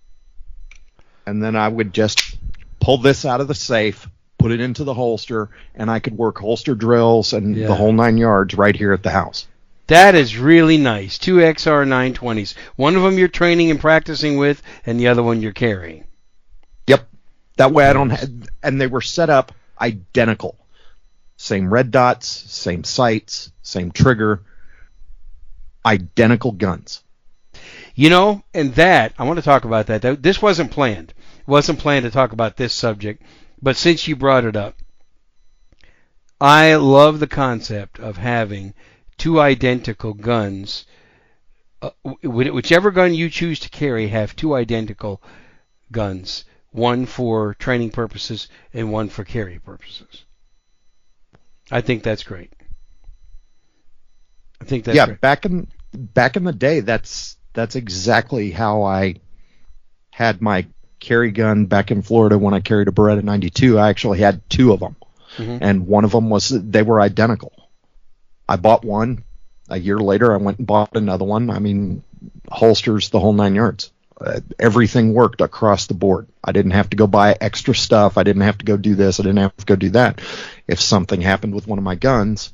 And 1.27 1.43
then 1.43 1.57
I 1.57 1.69
would 1.69 1.93
just 1.93 2.37
pull 2.81 2.99
this 2.99 3.25
out 3.25 3.41
of 3.41 3.49
the 3.49 3.55
safe, 3.55 4.09
put 4.39 4.51
it 4.51 4.61
into 4.61 4.85
the 4.85 4.95
holster, 4.95 5.51
and 5.75 5.91
I 5.91 6.01
could 6.01 6.17
work 6.17 6.39
holster 6.39 6.75
drills 6.75 7.33
and 7.33 7.57
Yeah. 7.57 7.69
the 7.69 7.75
whole 7.75 7.93
nine 7.93 8.17
yards 8.17 8.55
right 8.55 8.75
here 8.75 8.93
at 8.93 9.03
the 9.03 9.11
house. 9.11 9.47
That 9.87 10.15
is 10.15 10.37
really 10.37 10.79
nice. 10.79 11.19
Two 11.19 11.37
XR 11.41 11.85
920s. 11.85 12.55
One 12.77 12.97
of 12.97 13.03
them 13.03 13.19
you're 13.19 13.29
training 13.29 13.71
and 13.71 13.81
practicing 13.81 14.37
with, 14.39 14.63
and 14.87 14.99
the 14.99 15.09
other 15.09 15.23
one 15.23 15.43
you're 15.43 15.53
carrying. 15.53 16.05
Yep. 16.87 17.09
That 17.57 17.73
way 17.73 17.87
I 17.87 17.93
don't 17.93 18.11
have, 18.11 18.31
and 18.63 18.81
they 18.81 18.87
were 18.87 19.01
set 19.01 19.29
up 19.31 19.53
identical. 19.81 20.57
Same 21.37 21.73
red 21.73 21.91
dots, 21.91 22.27
same 22.29 22.85
sights, 22.85 23.51
same 23.63 23.91
trigger, 23.91 24.43
identical 25.85 26.53
guns. 26.53 27.03
You 27.95 28.09
know, 28.09 28.42
and 28.55 28.75
that 28.77 29.12
I 29.18 29.25
want 29.25 29.38
to 29.38 29.45
talk 29.45 29.64
about 29.64 29.87
that. 29.87 30.23
This 30.23 30.40
wasn't 30.40 30.71
planned. 30.71 31.12
It 31.40 31.49
wasn't 31.49 31.79
planned 31.79 32.05
to 32.05 32.11
talk 32.11 32.33
about 32.33 32.57
this 32.57 32.73
subject, 32.73 33.23
but 33.61 33.77
since 33.77 34.09
you 34.09 34.16
brought 34.16 34.45
it 34.45 34.57
up, 34.57 34.77
I 36.40 36.75
love 36.75 37.21
the 37.21 37.27
concept 37.27 38.01
of 38.01 38.16
having 38.16 38.75
two 39.18 39.40
identical 39.40 40.14
guns. 40.14 40.87
Uh, 41.81 41.90
whichever 42.23 42.90
gun 42.90 43.14
you 43.14 43.29
choose 43.29 43.61
to 43.61 43.68
carry, 43.68 44.09
have 44.09 44.35
two 44.35 44.55
identical 44.55 45.23
guns. 45.90 46.45
One 46.71 47.07
for 47.07 47.55
training 47.55 47.90
purposes 47.90 48.49
and 48.73 48.90
one 48.90 49.09
for 49.11 49.25
carry 49.25 49.59
purposes. 49.59 50.25
I 51.71 51.81
think 51.81 52.03
that's 52.03 52.23
great. 52.23 52.53
I 54.62 54.64
think 54.68 54.85
that's 54.85 54.96
yeah, 54.96 55.07
great. 55.07 55.20
back 55.20 55.44
in 55.44 55.68
back 55.92 56.37
in 56.37 56.44
the 56.44 56.53
day, 56.53 56.81
that's 56.81 57.37
that's 57.53 57.77
exactly 57.77 58.51
how 58.51 58.83
I 58.85 59.16
had 60.11 60.40
my 60.40 60.66
carry 61.01 61.31
gun 61.33 61.66
back 61.66 61.90
in 61.90 62.03
Florida 62.03 62.38
when 62.38 62.55
I 62.55 62.61
carried 62.61 62.88
a 62.88 62.92
Beretta 62.92 63.22
92. 63.22 63.79
I 63.79 63.88
actually 63.88 64.18
had 64.20 64.48
two 64.48 64.72
of 64.72 64.81
them, 64.81 64.96
Mhm. 65.38 65.59
and 65.61 65.87
one 65.87 66.05
of 66.05 66.12
them 66.12 66.31
was 66.31 66.48
they 66.48 66.83
were 66.83 67.01
identical. 67.01 67.53
I 68.48 68.57
bought 68.57 68.85
one. 68.85 69.25
A 69.68 69.79
year 69.79 69.98
later, 69.98 70.33
I 70.33 70.37
went 70.37 70.59
and 70.59 70.66
bought 70.66 70.96
another 70.96 71.25
one. 71.25 71.48
I 71.51 71.59
mean, 71.59 72.03
holsters, 72.51 73.09
the 73.11 73.20
whole 73.20 73.33
nine 73.33 73.55
yards. 73.55 73.90
Uh, 74.20 74.40
everything 74.59 75.14
worked 75.14 75.40
across 75.40 75.87
the 75.87 75.94
board. 75.94 76.29
I 76.44 76.53
didn't 76.53 76.72
have 76.72 76.90
to 76.90 76.96
go 76.96 77.07
buy 77.07 77.37
extra 77.40 77.75
stuff. 77.75 78.16
I 78.18 78.22
didn't 78.22 78.42
have 78.42 78.59
to 78.59 78.64
go 78.64 78.77
do 78.77 78.94
this. 78.94 79.18
I 79.18 79.25
didn't 79.25 79.38
have 79.38 79.57
to 79.57 79.64
go 79.66 79.75
do 79.77 79.90
that. 79.90 80.20
If 80.68 80.81
something 80.81 81.20
happened 81.20 81.55
with 81.55 81.66
one 81.66 81.79
of 81.79 81.85
my 81.85 81.94
guns, 81.96 82.53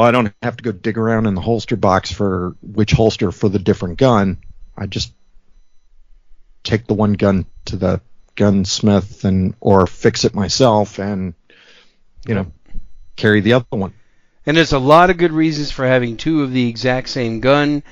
well, 0.00 0.08
I 0.08 0.12
don't 0.12 0.32
have 0.40 0.56
to 0.56 0.62
go 0.62 0.72
dig 0.72 0.96
around 0.96 1.26
in 1.26 1.34
the 1.34 1.42
holster 1.42 1.76
box 1.76 2.10
for 2.10 2.56
which 2.62 2.92
holster 2.92 3.30
for 3.32 3.50
the 3.50 3.58
different 3.58 3.98
gun. 3.98 4.38
I 4.74 4.86
just 4.86 5.12
take 6.64 6.86
the 6.86 6.94
one 6.94 7.12
gun 7.12 7.44
to 7.66 7.76
the 7.76 8.00
gunsmith 8.34 9.26
and 9.26 9.54
or 9.60 9.86
fix 9.86 10.24
it 10.24 10.34
myself 10.34 10.98
and 10.98 11.34
you 12.26 12.34
know 12.34 12.50
carry 13.16 13.42
the 13.42 13.52
other 13.52 13.66
one. 13.68 13.92
And 14.46 14.56
there's 14.56 14.72
a 14.72 14.78
lot 14.78 15.10
of 15.10 15.18
good 15.18 15.32
reasons 15.32 15.70
for 15.70 15.86
having 15.86 16.16
two 16.16 16.44
of 16.44 16.50
the 16.50 16.66
exact 16.66 17.10
same 17.10 17.40
gun. 17.40 17.82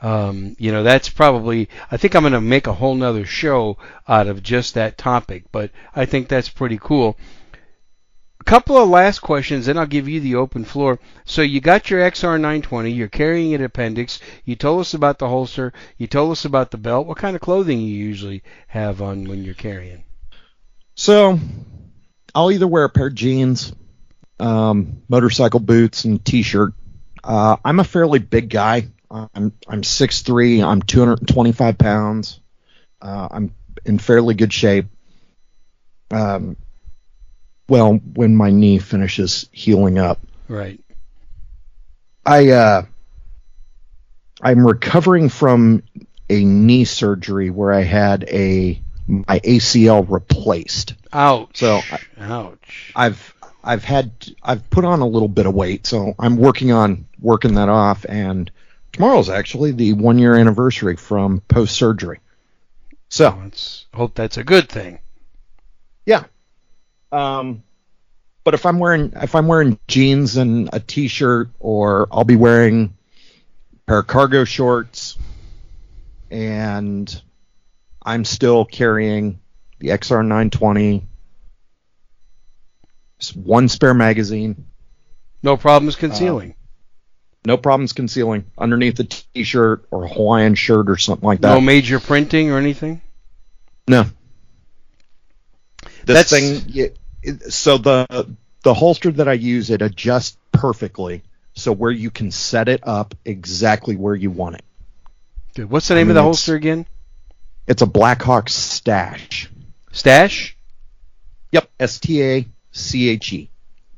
Um, 0.00 0.56
you 0.58 0.72
know, 0.72 0.84
that's 0.84 1.10
probably, 1.10 1.68
I 1.90 1.98
think 1.98 2.14
I'm 2.14 2.22
going 2.22 2.32
to 2.32 2.40
make 2.40 2.66
a 2.66 2.72
whole 2.72 2.94
nother 2.94 3.26
show 3.26 3.76
out 4.06 4.26
of 4.26 4.42
just 4.42 4.72
that 4.74 4.96
topic, 4.96 5.44
but 5.52 5.70
I 5.94 6.06
think 6.06 6.28
that's 6.28 6.48
pretty 6.48 6.78
cool. 6.80 7.18
A 8.40 8.44
couple 8.44 8.76
of 8.76 8.88
last 8.88 9.18
questions, 9.20 9.66
then 9.66 9.76
I'll 9.76 9.86
give 9.86 10.08
you 10.08 10.20
the 10.20 10.36
open 10.36 10.64
floor. 10.64 10.98
So 11.24 11.42
you 11.42 11.60
got 11.60 11.90
your 11.90 12.00
XR920, 12.00 12.94
you're 12.94 13.08
carrying 13.08 13.54
an 13.54 13.62
appendix, 13.62 14.20
you 14.44 14.56
told 14.56 14.80
us 14.80 14.94
about 14.94 15.18
the 15.18 15.28
holster, 15.28 15.72
you 15.96 16.06
told 16.06 16.32
us 16.32 16.44
about 16.44 16.70
the 16.70 16.78
belt. 16.78 17.06
What 17.06 17.18
kind 17.18 17.34
of 17.34 17.42
clothing 17.42 17.80
you 17.80 17.94
usually 17.94 18.42
have 18.68 19.02
on 19.02 19.24
when 19.24 19.44
you're 19.44 19.54
carrying? 19.54 20.04
So 20.94 21.38
I'll 22.34 22.50
either 22.52 22.66
wear 22.66 22.84
a 22.84 22.88
pair 22.88 23.08
of 23.08 23.14
jeans, 23.14 23.72
um, 24.40 25.02
motorcycle 25.08 25.60
boots, 25.60 26.04
and 26.04 26.24
t-shirt. 26.24 26.72
Uh, 27.22 27.56
I'm 27.64 27.80
a 27.80 27.84
fairly 27.84 28.20
big 28.20 28.48
guy. 28.48 28.88
I'm 29.10 29.52
I'm 29.66 29.82
6'3". 29.82 30.62
I'm 30.64 30.82
225 30.82 31.78
pounds. 31.78 32.40
Uh, 33.00 33.28
I'm 33.30 33.54
in 33.84 33.98
fairly 33.98 34.34
good 34.34 34.52
shape. 34.52 34.86
Um, 36.10 36.56
well, 37.68 37.94
when 38.14 38.34
my 38.36 38.50
knee 38.50 38.78
finishes 38.78 39.48
healing 39.52 39.98
up, 39.98 40.18
Right. 40.48 40.80
I 42.24 42.50
uh, 42.50 42.82
I'm 44.40 44.66
recovering 44.66 45.28
from 45.28 45.82
a 46.30 46.44
knee 46.44 46.84
surgery 46.84 47.50
where 47.50 47.72
I 47.72 47.82
had 47.82 48.24
a 48.28 48.80
my 49.06 49.40
ACL 49.40 50.06
replaced. 50.08 50.94
Ouch. 51.12 51.58
So, 51.58 51.80
Ouch. 52.18 52.92
I've 52.94 53.34
I've 53.64 53.84
had 53.84 54.12
I've 54.42 54.68
put 54.70 54.84
on 54.84 55.00
a 55.00 55.06
little 55.06 55.28
bit 55.28 55.46
of 55.46 55.54
weight, 55.54 55.86
so 55.86 56.14
I'm 56.18 56.36
working 56.36 56.70
on 56.72 57.06
working 57.20 57.54
that 57.54 57.68
off. 57.68 58.04
And 58.08 58.50
tomorrow's 58.92 59.28
actually 59.30 59.72
the 59.72 59.94
one 59.94 60.18
year 60.18 60.34
anniversary 60.34 60.96
from 60.96 61.40
post 61.48 61.74
surgery. 61.74 62.20
So 63.08 63.38
Let's 63.42 63.86
hope 63.94 64.14
that's 64.14 64.36
a 64.36 64.44
good 64.44 64.68
thing. 64.68 64.98
yeah, 66.04 66.24
um, 67.12 67.62
but 68.44 68.54
if 68.54 68.64
I'm 68.66 68.78
wearing 68.78 69.12
if 69.16 69.34
I'm 69.34 69.46
wearing 69.46 69.78
jeans 69.88 70.36
and 70.36 70.70
a 70.72 70.80
t-shirt, 70.80 71.50
or 71.60 72.08
I'll 72.10 72.24
be 72.24 72.36
wearing 72.36 72.94
a 73.72 73.78
pair 73.86 73.98
of 73.98 74.06
cargo 74.06 74.44
shorts, 74.44 75.18
and 76.30 77.22
I'm 78.02 78.24
still 78.24 78.64
carrying 78.64 79.38
the 79.80 79.88
XR920, 79.88 81.02
one 83.34 83.68
spare 83.68 83.94
magazine, 83.94 84.64
No 85.42 85.56
problems 85.56 85.96
concealing. 85.96 86.54
no 87.44 87.56
problems 87.56 87.92
concealing 87.92 88.44
underneath 88.56 88.96
the 88.96 89.04
t-shirt 89.04 89.86
or 89.90 90.04
a 90.04 90.08
Hawaiian 90.08 90.54
shirt 90.54 90.88
or 90.88 90.96
something 90.96 91.26
like 91.26 91.40
that. 91.40 91.54
no 91.54 91.60
major 91.60 92.00
printing 92.00 92.50
or 92.50 92.58
anything. 92.58 93.00
No. 93.86 94.06
That's- 96.14 96.30
thing, 96.30 96.92
so 97.50 97.78
the 97.78 98.34
the 98.62 98.74
holster 98.74 99.10
that 99.12 99.28
I 99.28 99.34
use, 99.34 99.70
it 99.70 99.82
adjusts 99.82 100.36
perfectly, 100.52 101.22
so 101.54 101.72
where 101.72 101.90
you 101.90 102.10
can 102.10 102.30
set 102.30 102.68
it 102.68 102.80
up 102.86 103.14
exactly 103.24 103.96
where 103.96 104.14
you 104.14 104.30
want 104.30 104.56
it. 104.56 104.64
Good. 105.54 105.70
What's 105.70 105.88
the 105.88 105.94
I 105.94 105.98
name 105.98 106.02
of 106.04 106.08
mean, 106.08 106.14
the 106.16 106.20
it's- 106.20 106.24
holster 106.26 106.54
again? 106.56 106.86
It's 107.66 107.82
a 107.82 107.86
Blackhawk 107.86 108.48
Stache. 108.48 109.50
Stache. 109.92 110.56
Yep, 111.52 111.70
S 111.78 111.98
T 112.00 112.22
A 112.22 112.46
C 112.72 113.08
H 113.10 113.32
E. 113.32 113.50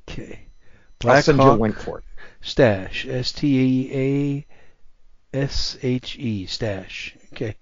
Okay. 0.08 0.40
I'll 1.04 1.22
send 1.22 1.38
you 1.38 1.42
a 1.44 1.46
Blackhawk 1.56 1.60
link 1.60 1.78
for 1.78 1.98
it. 1.98 2.04
Stache. 2.42 3.06
S 3.06 3.32
T 3.32 3.90
A 5.32 5.36
S 5.36 5.78
H 5.82 6.16
E. 6.18 6.46
Stache. 6.46 7.14
Okay. 7.32 7.54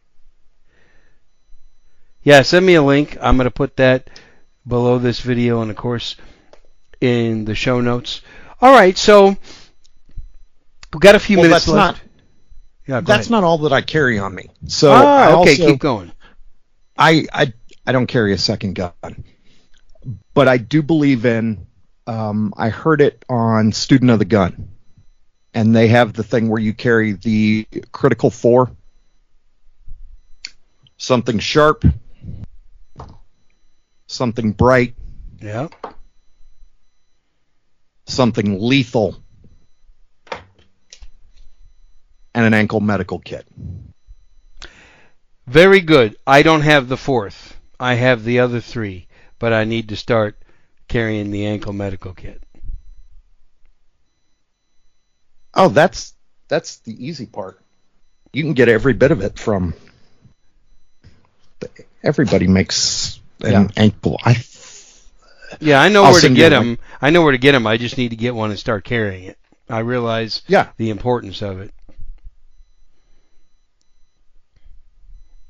Yeah, 2.22 2.42
send 2.42 2.66
me 2.66 2.74
a 2.74 2.82
link. 2.82 3.16
I'm 3.20 3.36
going 3.36 3.44
to 3.46 3.50
put 3.50 3.76
that 3.76 4.10
below 4.68 4.98
this 4.98 5.20
video 5.20 5.62
and, 5.62 5.70
of 5.70 5.76
course, 5.76 6.16
in 7.00 7.44
the 7.44 7.54
show 7.54 7.80
notes. 7.80 8.20
All 8.60 8.72
right, 8.72 8.96
so 8.96 9.28
we've 9.28 11.00
got 11.00 11.14
a 11.14 11.18
few 11.20 11.38
Well, 11.38 11.46
minutes 11.46 11.66
that's 11.66 11.74
left. 11.74 11.98
not 11.98 12.04
yeah, 12.86 13.00
that's 13.00 13.26
ahead. 13.26 13.30
not 13.30 13.44
all 13.44 13.58
that 13.58 13.72
I 13.72 13.82
carry 13.82 14.18
on 14.18 14.34
me. 14.34 14.48
So 14.66 14.90
ah, 14.92 15.40
okay, 15.40 15.50
also- 15.52 15.66
keep 15.72 15.78
going. 15.80 16.12
I, 16.96 17.26
I 17.32 17.52
I 17.86 17.92
don't 17.92 18.06
carry 18.08 18.32
a 18.32 18.38
second 18.38 18.74
gun, 18.74 19.24
but 20.34 20.48
I 20.48 20.56
do 20.58 20.82
believe 20.82 21.24
in. 21.24 21.66
Um, 22.08 22.52
I 22.56 22.70
heard 22.70 23.00
it 23.00 23.24
on 23.28 23.70
Student 23.72 24.10
of 24.10 24.18
the 24.18 24.24
Gun, 24.24 24.70
and 25.54 25.76
they 25.76 25.88
have 25.88 26.12
the 26.14 26.24
thing 26.24 26.48
where 26.48 26.60
you 26.60 26.72
carry 26.74 27.12
the 27.12 27.66
critical 27.92 28.30
four, 28.30 28.72
something 30.96 31.38
sharp, 31.38 31.84
something 34.08 34.52
bright, 34.52 34.96
Yeah. 35.40 35.68
something 38.06 38.60
lethal, 38.60 39.16
and 42.34 42.44
an 42.46 42.54
ankle 42.54 42.80
medical 42.80 43.20
kit. 43.20 43.46
Very 45.46 45.80
good. 45.80 46.16
I 46.26 46.42
don't 46.42 46.62
have 46.62 46.88
the 46.88 46.96
fourth. 46.96 47.56
I 47.78 47.94
have 47.94 48.24
the 48.24 48.40
other 48.40 48.60
three, 48.60 49.06
but 49.38 49.52
I 49.52 49.64
need 49.64 49.90
to 49.90 49.96
start 49.96 50.36
carrying 50.88 51.30
the 51.30 51.46
ankle 51.46 51.72
medical 51.72 52.12
kit. 52.14 52.42
Oh, 55.54 55.68
that's 55.68 56.14
that's 56.48 56.78
the 56.78 57.06
easy 57.06 57.26
part. 57.26 57.60
You 58.32 58.42
can 58.42 58.54
get 58.54 58.68
every 58.68 58.92
bit 58.94 59.10
of 59.10 59.22
it 59.22 59.38
from. 59.38 59.74
Everybody 62.02 62.46
makes 62.46 63.17
an 63.42 63.52
Yeah. 63.52 63.68
ankle. 63.76 64.18
I 64.24 64.36
Yeah, 65.60 65.80
I 65.80 65.88
know 65.88 66.04
I'll 66.04 66.12
where 66.12 66.20
to 66.20 66.28
get 66.30 66.50
them. 66.50 66.78
I 67.00 67.10
know 67.10 67.22
where 67.22 67.32
to 67.32 67.38
get 67.38 67.52
them. 67.52 67.66
I 67.66 67.76
just 67.76 67.96
need 67.96 68.10
to 68.10 68.16
get 68.16 68.34
one 68.34 68.50
and 68.50 68.58
start 68.58 68.84
carrying 68.84 69.24
it. 69.24 69.38
I 69.68 69.80
realize 69.80 70.42
yeah. 70.46 70.68
the 70.76 70.90
importance 70.90 71.42
of 71.42 71.60
it. 71.60 71.72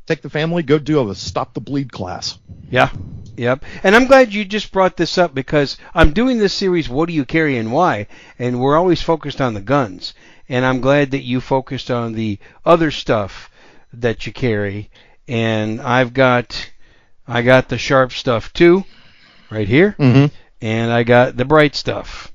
Take 0.06 0.22
the 0.22 0.30
family, 0.30 0.62
go 0.62 0.78
do 0.78 1.10
a 1.10 1.14
stop 1.14 1.52
the 1.52 1.60
bleed 1.60 1.92
class. 1.92 2.38
Yeah. 2.70 2.90
Yep. 3.36 3.64
And 3.84 3.94
I'm 3.94 4.06
glad 4.06 4.32
you 4.32 4.44
just 4.44 4.72
brought 4.72 4.96
this 4.96 5.18
up 5.18 5.34
because 5.34 5.76
I'm 5.94 6.12
doing 6.12 6.38
this 6.38 6.54
series, 6.54 6.88
What 6.88 7.08
Do 7.08 7.14
You 7.14 7.24
Carry 7.24 7.56
and 7.58 7.70
Why? 7.70 8.08
And 8.38 8.58
we're 8.58 8.76
always 8.76 9.02
focused 9.02 9.40
on 9.40 9.54
the 9.54 9.60
guns. 9.60 10.14
And 10.48 10.64
I'm 10.64 10.80
glad 10.80 11.12
that 11.12 11.22
you 11.22 11.40
focused 11.40 11.90
on 11.90 12.14
the 12.14 12.38
other 12.64 12.90
stuff 12.90 13.50
that 13.92 14.26
you 14.26 14.32
carry. 14.32 14.90
And 15.28 15.80
I've 15.80 16.14
got, 16.14 16.70
I 17.28 17.42
got 17.42 17.68
the 17.68 17.78
sharp 17.78 18.12
stuff 18.12 18.52
too, 18.52 18.84
right 19.50 19.68
here. 19.68 19.94
Mm-hmm. 19.98 20.34
And 20.60 20.90
I 20.90 21.02
got 21.04 21.36
the 21.36 21.44
bright 21.44 21.76
stuff. 21.76 22.32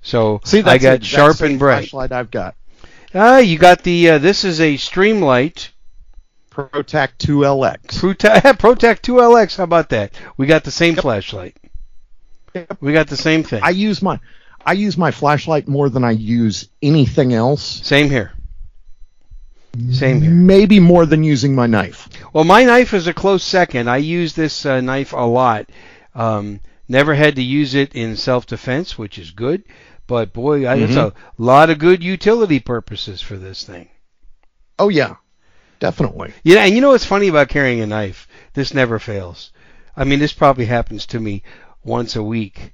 So 0.00 0.40
See, 0.44 0.62
I 0.62 0.78
got 0.78 1.04
sharp 1.04 1.40
and 1.42 1.58
bright. 1.58 1.90
Flashlight 1.90 2.12
I've 2.12 2.30
got. 2.30 2.56
Ah, 3.14 3.38
you 3.38 3.58
got 3.58 3.82
the, 3.82 4.10
uh, 4.10 4.18
this 4.18 4.42
is 4.44 4.60
a 4.60 4.74
Streamlight 4.74 5.68
ProTac 6.50 7.10
2LX. 7.18 7.82
ProTac 7.86 8.40
ProTac 8.58 9.00
2LX. 9.00 9.56
How 9.56 9.64
about 9.64 9.90
that? 9.90 10.14
We 10.36 10.46
got 10.46 10.64
the 10.64 10.70
same 10.70 10.96
flashlight. 10.96 11.56
Yep. 12.54 12.78
We 12.80 12.92
got 12.92 13.08
the 13.08 13.16
same 13.16 13.42
thing. 13.42 13.62
I 13.62 13.70
use 13.70 14.02
my 14.02 14.20
I 14.64 14.74
use 14.74 14.96
my 14.96 15.10
flashlight 15.10 15.66
more 15.66 15.88
than 15.88 16.04
I 16.04 16.10
use 16.12 16.68
anything 16.82 17.32
else. 17.32 17.62
Same 17.62 18.10
here. 18.10 18.32
Same 19.90 20.20
here. 20.20 20.30
Maybe 20.30 20.78
more 20.78 21.06
than 21.06 21.24
using 21.24 21.54
my 21.54 21.66
knife. 21.66 22.08
Well, 22.32 22.44
my 22.44 22.64
knife 22.64 22.94
is 22.94 23.06
a 23.06 23.14
close 23.14 23.44
second. 23.44 23.90
I 23.90 23.98
use 23.98 24.34
this 24.34 24.64
uh, 24.64 24.80
knife 24.80 25.12
a 25.12 25.26
lot. 25.26 25.68
Um, 26.14 26.60
never 26.88 27.14
had 27.14 27.36
to 27.36 27.42
use 27.42 27.74
it 27.74 27.94
in 27.94 28.16
self-defense, 28.16 28.96
which 28.96 29.18
is 29.18 29.30
good. 29.30 29.64
But 30.06 30.32
boy, 30.32 30.66
I 30.66 30.76
it's 30.76 30.96
a 30.96 31.14
lot 31.38 31.70
of 31.70 31.78
good 31.78 32.02
utility 32.02 32.58
purposes 32.58 33.20
for 33.20 33.36
this 33.36 33.64
thing. 33.64 33.88
Oh 34.78 34.88
yeah, 34.88 35.16
definitely. 35.78 36.32
Yeah, 36.42 36.64
and 36.64 36.74
you 36.74 36.80
know 36.80 36.90
what's 36.90 37.04
funny 37.04 37.28
about 37.28 37.48
carrying 37.48 37.80
a 37.80 37.86
knife? 37.86 38.26
This 38.54 38.74
never 38.74 38.98
fails. 38.98 39.52
I 39.96 40.04
mean, 40.04 40.18
this 40.18 40.32
probably 40.32 40.64
happens 40.64 41.06
to 41.06 41.20
me 41.20 41.42
once 41.84 42.16
a 42.16 42.22
week. 42.22 42.72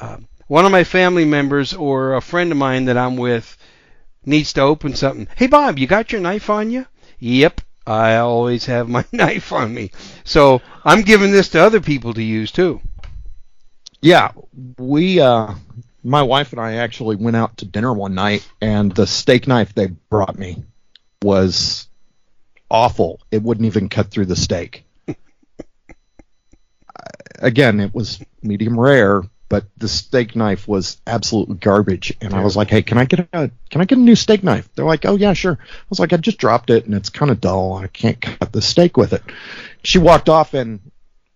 Um, 0.00 0.28
one 0.46 0.64
of 0.64 0.72
my 0.72 0.84
family 0.84 1.24
members 1.24 1.74
or 1.74 2.14
a 2.14 2.20
friend 2.20 2.50
of 2.52 2.58
mine 2.58 2.86
that 2.86 2.96
I'm 2.96 3.16
with 3.16 3.56
needs 4.24 4.52
to 4.54 4.62
open 4.62 4.94
something. 4.94 5.28
Hey, 5.36 5.46
Bob, 5.46 5.78
you 5.78 5.86
got 5.86 6.12
your 6.12 6.20
knife 6.20 6.50
on 6.50 6.70
you? 6.70 6.86
Yep, 7.18 7.60
I 7.86 8.16
always 8.16 8.66
have 8.66 8.88
my 8.88 9.04
knife 9.12 9.52
on 9.52 9.74
me. 9.74 9.90
So 10.24 10.60
I'm 10.84 11.02
giving 11.02 11.30
this 11.32 11.48
to 11.50 11.60
other 11.62 11.80
people 11.80 12.14
to 12.14 12.22
use 12.22 12.52
too. 12.52 12.80
Yeah, 14.00 14.32
we 14.78 15.20
uh 15.20 15.54
my 16.04 16.22
wife 16.22 16.52
and 16.52 16.60
I 16.60 16.74
actually 16.74 17.16
went 17.16 17.36
out 17.36 17.56
to 17.58 17.64
dinner 17.64 17.92
one 17.92 18.14
night 18.14 18.48
and 18.60 18.92
the 18.92 19.06
steak 19.06 19.46
knife 19.46 19.74
they 19.74 19.86
brought 19.86 20.38
me 20.38 20.64
was 21.22 21.86
awful. 22.70 23.20
It 23.30 23.42
wouldn't 23.42 23.66
even 23.66 23.88
cut 23.88 24.08
through 24.10 24.26
the 24.26 24.36
steak. 24.36 24.84
Again, 27.38 27.80
it 27.80 27.94
was 27.94 28.20
medium 28.42 28.78
rare, 28.78 29.22
but 29.52 29.66
the 29.76 29.86
steak 29.86 30.34
knife 30.34 30.66
was 30.66 30.96
absolute 31.06 31.60
garbage 31.60 32.16
and 32.22 32.32
I 32.32 32.42
was 32.42 32.56
like, 32.56 32.70
"Hey, 32.70 32.80
can 32.80 32.96
I 32.96 33.04
get 33.04 33.28
a 33.34 33.50
can 33.68 33.82
I 33.82 33.84
get 33.84 33.98
a 33.98 34.00
new 34.00 34.16
steak 34.16 34.42
knife?" 34.42 34.66
They're 34.74 34.86
like, 34.86 35.04
"Oh 35.04 35.16
yeah, 35.16 35.34
sure." 35.34 35.58
I 35.60 35.84
was 35.90 36.00
like, 36.00 36.14
"I 36.14 36.16
just 36.16 36.38
dropped 36.38 36.70
it 36.70 36.86
and 36.86 36.94
it's 36.94 37.10
kind 37.10 37.30
of 37.30 37.38
dull. 37.38 37.74
I 37.74 37.86
can't 37.88 38.18
cut 38.18 38.50
the 38.50 38.62
steak 38.62 38.96
with 38.96 39.12
it." 39.12 39.22
She 39.84 39.98
walked 39.98 40.30
off 40.30 40.54
and 40.54 40.80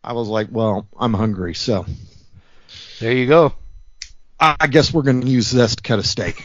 I 0.02 0.14
was 0.14 0.28
like, 0.28 0.48
"Well, 0.50 0.88
I'm 0.98 1.12
hungry, 1.12 1.52
so 1.54 1.84
There 3.00 3.12
you 3.12 3.26
go. 3.26 3.52
I 4.40 4.56
I 4.60 4.66
guess 4.68 4.94
we're 4.94 5.02
going 5.02 5.20
to 5.20 5.28
use 5.28 5.50
this 5.50 5.76
to 5.76 5.82
cut 5.82 5.98
a 5.98 6.02
steak. 6.02 6.42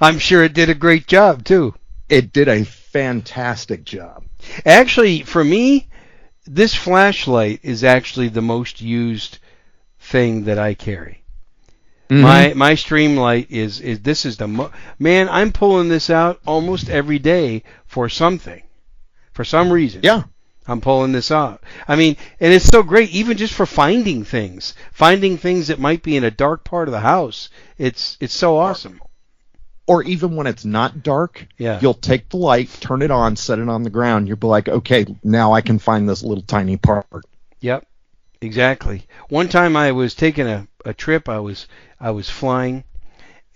I'm 0.00 0.18
sure 0.18 0.42
it 0.42 0.52
did 0.52 0.68
a 0.68 0.74
great 0.74 1.06
job 1.06 1.44
too. 1.44 1.76
It 2.08 2.32
did 2.32 2.48
a 2.48 2.64
fantastic 2.64 3.84
job. 3.84 4.24
Actually, 4.64 5.22
for 5.22 5.44
me, 5.44 5.86
this 6.44 6.74
flashlight 6.74 7.60
is 7.62 7.84
actually 7.84 8.30
the 8.30 8.42
most 8.42 8.80
used 8.80 9.38
thing 10.06 10.44
that 10.44 10.58
I 10.58 10.74
carry. 10.74 11.22
Mm-hmm. 12.08 12.22
My 12.22 12.52
my 12.54 12.72
Streamlight 12.74 13.48
is 13.50 13.80
is 13.80 14.00
this 14.00 14.24
is 14.24 14.36
the 14.36 14.46
mo- 14.46 14.70
man. 14.98 15.28
I'm 15.28 15.50
pulling 15.52 15.88
this 15.88 16.08
out 16.10 16.40
almost 16.46 16.88
every 16.88 17.18
day 17.18 17.64
for 17.86 18.08
something, 18.08 18.62
for 19.32 19.44
some 19.44 19.72
reason. 19.72 20.02
yeah, 20.04 20.22
I'm 20.68 20.80
pulling 20.80 21.10
this 21.10 21.32
out. 21.32 21.62
I 21.88 21.96
mean, 21.96 22.16
and 22.38 22.52
it's 22.54 22.68
so 22.68 22.84
great, 22.84 23.10
even 23.10 23.36
just 23.36 23.54
for 23.54 23.66
finding 23.66 24.22
things, 24.24 24.74
finding 24.92 25.36
things 25.36 25.66
that 25.66 25.80
might 25.80 26.04
be 26.04 26.16
in 26.16 26.22
a 26.24 26.30
dark 26.30 26.62
part 26.62 26.86
of 26.86 26.92
the 26.92 27.00
house. 27.00 27.48
It's 27.76 28.16
it's 28.20 28.34
so 28.34 28.56
awesome. 28.56 29.00
or 29.88 30.02
even 30.04 30.34
when 30.36 30.46
it's 30.46 30.64
not 30.64 31.02
dark, 31.02 31.46
Yeah. 31.58 31.78
you'll 31.80 31.94
take 31.94 32.28
the 32.28 32.36
light, 32.36 32.68
turn 32.80 33.02
it 33.02 33.10
on, 33.10 33.34
set 33.36 33.58
it 33.60 33.68
on 33.68 33.82
the 33.84 33.90
ground. 33.90 34.26
You'll 34.28 34.36
be 34.36 34.46
like, 34.48 34.68
okay, 34.68 35.06
now 35.24 35.52
I 35.52 35.60
can 35.60 35.78
find 35.78 36.08
this 36.08 36.22
little 36.24 36.42
tiny 36.42 36.76
part. 36.76 37.06
Yep, 37.60 37.86
exactly. 38.40 39.06
One 39.28 39.48
time 39.48 39.76
I 39.76 39.92
was 39.92 40.14
taking 40.14 40.46
a, 40.46 40.68
a 40.84 40.94
trip. 40.94 41.28
I 41.28 41.38
was 41.38 41.66
I 42.00 42.10
was 42.10 42.28
flying, 42.28 42.84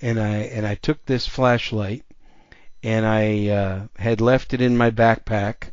and 0.00 0.18
I 0.20 0.36
and 0.54 0.66
I 0.66 0.74
took 0.74 1.04
this 1.04 1.26
flashlight, 1.26 2.04
and 2.82 3.06
I 3.06 3.48
uh, 3.48 3.80
had 3.96 4.20
left 4.20 4.54
it 4.54 4.60
in 4.60 4.76
my 4.76 4.90
backpack, 4.90 5.72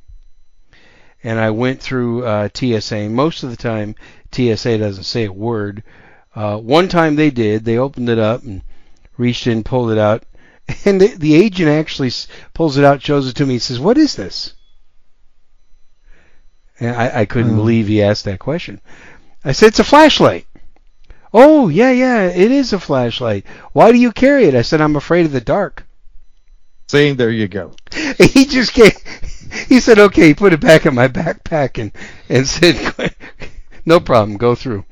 and 1.23 1.39
I 1.39 1.49
went 1.51 1.81
through 1.81 2.25
uh, 2.25 2.49
TSA. 2.53 3.09
Most 3.09 3.43
of 3.43 3.49
the 3.49 3.57
time, 3.57 3.95
TSA 4.31 4.77
doesn't 4.77 5.03
say 5.03 5.25
a 5.25 5.31
word. 5.31 5.83
Uh, 6.35 6.57
one 6.57 6.87
time 6.87 7.15
they 7.15 7.29
did. 7.29 7.65
They 7.65 7.77
opened 7.77 8.09
it 8.09 8.19
up 8.19 8.43
and 8.43 8.61
reached 9.17 9.47
in, 9.47 9.63
pulled 9.63 9.91
it 9.91 9.97
out, 9.97 10.23
and 10.85 11.01
the, 11.01 11.07
the 11.07 11.35
agent 11.35 11.69
actually 11.69 12.11
pulls 12.53 12.77
it 12.77 12.83
out, 12.83 13.01
shows 13.01 13.27
it 13.27 13.35
to 13.37 13.45
me, 13.45 13.53
he 13.55 13.59
says, 13.59 13.79
"What 13.79 13.97
is 13.97 14.15
this?" 14.15 14.53
And 16.79 16.95
I, 16.95 17.21
I 17.21 17.25
couldn't 17.25 17.51
Hmm. 17.51 17.55
believe 17.55 17.87
he 17.87 18.01
asked 18.03 18.25
that 18.25 18.39
question. 18.39 18.81
I 19.43 19.51
said, 19.53 19.67
"It's 19.67 19.79
a 19.79 19.83
flashlight." 19.83 20.45
Oh 21.33 21.67
yeah, 21.69 21.91
yeah, 21.91 22.23
it 22.27 22.51
is 22.51 22.73
a 22.73 22.79
flashlight. 22.79 23.45
Why 23.73 23.91
do 23.91 23.97
you 23.97 24.11
carry 24.11 24.45
it? 24.45 24.55
I 24.55 24.61
said, 24.61 24.81
"I'm 24.81 24.95
afraid 24.95 25.25
of 25.25 25.31
the 25.31 25.41
dark." 25.41 25.85
See, 26.89 27.11
there 27.13 27.31
you 27.31 27.47
go. 27.47 27.73
he 28.17 28.45
just 28.45 28.73
came. 28.73 28.91
He 29.67 29.79
said, 29.79 29.99
"Okay." 29.99 30.27
He 30.29 30.33
put 30.33 30.53
it 30.53 30.61
back 30.61 30.85
in 30.85 30.95
my 30.95 31.07
backpack 31.07 31.79
and 31.81 31.91
and 32.29 32.47
said, 32.55 33.15
"No 33.85 33.99
problem, 33.99 34.37
go 34.37 34.55
through." 34.55 34.85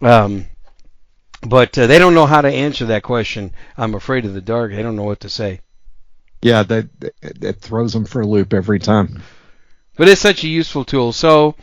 Um, 0.00 0.46
but 1.42 1.76
uh, 1.78 1.86
they 1.86 1.98
don't 1.98 2.14
know 2.14 2.26
how 2.26 2.40
to 2.40 2.48
answer 2.48 2.86
that 2.86 3.02
question. 3.02 3.52
I'm 3.76 3.94
afraid 3.94 4.24
of 4.24 4.34
the 4.34 4.40
dark. 4.40 4.72
They 4.72 4.82
don't 4.82 4.96
know 4.96 5.04
what 5.04 5.20
to 5.20 5.28
say. 5.28 5.60
Yeah, 6.42 6.62
that 6.64 6.88
it 7.22 7.60
throws 7.60 7.92
them 7.92 8.04
for 8.04 8.20
a 8.20 8.26
loop 8.26 8.52
every 8.54 8.78
time. 8.78 9.22
But 9.96 10.08
it's 10.08 10.20
such 10.20 10.44
a 10.44 10.48
useful 10.48 10.84
tool. 10.84 11.12
So, 11.12 11.56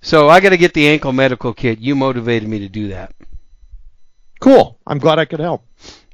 so 0.00 0.28
I 0.28 0.40
got 0.40 0.50
to 0.50 0.56
get 0.56 0.74
the 0.74 0.88
ankle 0.88 1.12
medical 1.12 1.52
kit. 1.52 1.78
You 1.78 1.94
motivated 1.94 2.48
me 2.48 2.60
to 2.60 2.68
do 2.68 2.88
that. 2.88 3.14
Cool. 4.40 4.78
I'm 4.86 4.98
glad 4.98 5.18
I 5.18 5.24
could 5.24 5.40
help. 5.40 5.64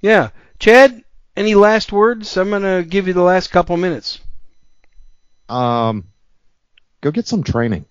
Yeah, 0.00 0.30
Chad. 0.58 1.04
Any 1.34 1.54
last 1.54 1.92
words? 1.92 2.36
I'm 2.36 2.50
gonna 2.50 2.82
give 2.82 3.06
you 3.06 3.14
the 3.14 3.22
last 3.22 3.50
couple 3.50 3.76
minutes. 3.78 4.20
Um, 5.48 6.08
go 7.00 7.10
get 7.10 7.26
some 7.26 7.42
training. 7.42 7.86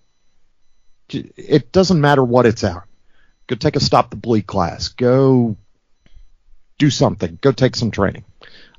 It 1.08 1.72
doesn't 1.72 2.00
matter 2.00 2.22
what 2.22 2.46
it's 2.46 2.62
at. 2.62 2.84
Go 3.48 3.56
take 3.56 3.74
a 3.74 3.80
stop 3.80 4.10
the 4.10 4.16
bleed 4.16 4.46
class. 4.46 4.88
Go 4.88 5.56
do 6.78 6.88
something. 6.88 7.38
Go 7.40 7.50
take 7.50 7.74
some 7.74 7.90
training. 7.90 8.24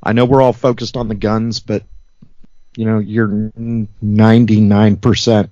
I 0.01 0.13
know 0.13 0.25
we're 0.25 0.41
all 0.41 0.53
focused 0.53 0.95
on 0.95 1.09
the 1.09 1.15
guns, 1.15 1.59
but 1.59 1.83
you 2.75 2.85
know 2.85 2.99
you're 2.99 3.27
99% 3.27 5.49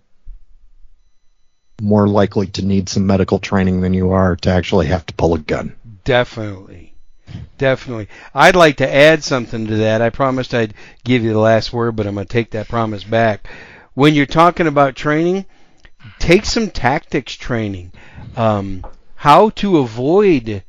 more 1.81 2.07
likely 2.07 2.47
to 2.47 2.63
need 2.63 2.87
some 2.87 3.07
medical 3.07 3.39
training 3.39 3.81
than 3.81 3.93
you 3.93 4.11
are 4.11 4.35
to 4.35 4.51
actually 4.51 4.87
have 4.87 5.05
to 5.07 5.13
pull 5.15 5.33
a 5.33 5.39
gun. 5.39 5.75
Definitely. 6.03 6.93
Definitely. 7.57 8.07
I'd 8.33 8.55
like 8.55 8.77
to 8.77 8.93
add 8.93 9.23
something 9.23 9.67
to 9.67 9.77
that. 9.77 10.01
I 10.01 10.09
promised 10.09 10.53
I'd 10.53 10.73
give 11.03 11.23
you 11.23 11.33
the 11.33 11.39
last 11.39 11.73
word, 11.73 11.95
but 11.95 12.05
I'm 12.05 12.15
going 12.15 12.27
to 12.27 12.31
take 12.31 12.51
that 12.51 12.67
promise 12.67 13.03
back. 13.03 13.47
When 13.93 14.13
you're 14.13 14.25
talking 14.25 14.67
about 14.67 14.95
training, 14.95 15.45
take 16.19 16.45
some 16.45 16.69
tactics 16.69 17.33
training. 17.33 17.91
Um, 18.35 18.85
how 19.15 19.49
to 19.51 19.77
avoid 19.77 20.63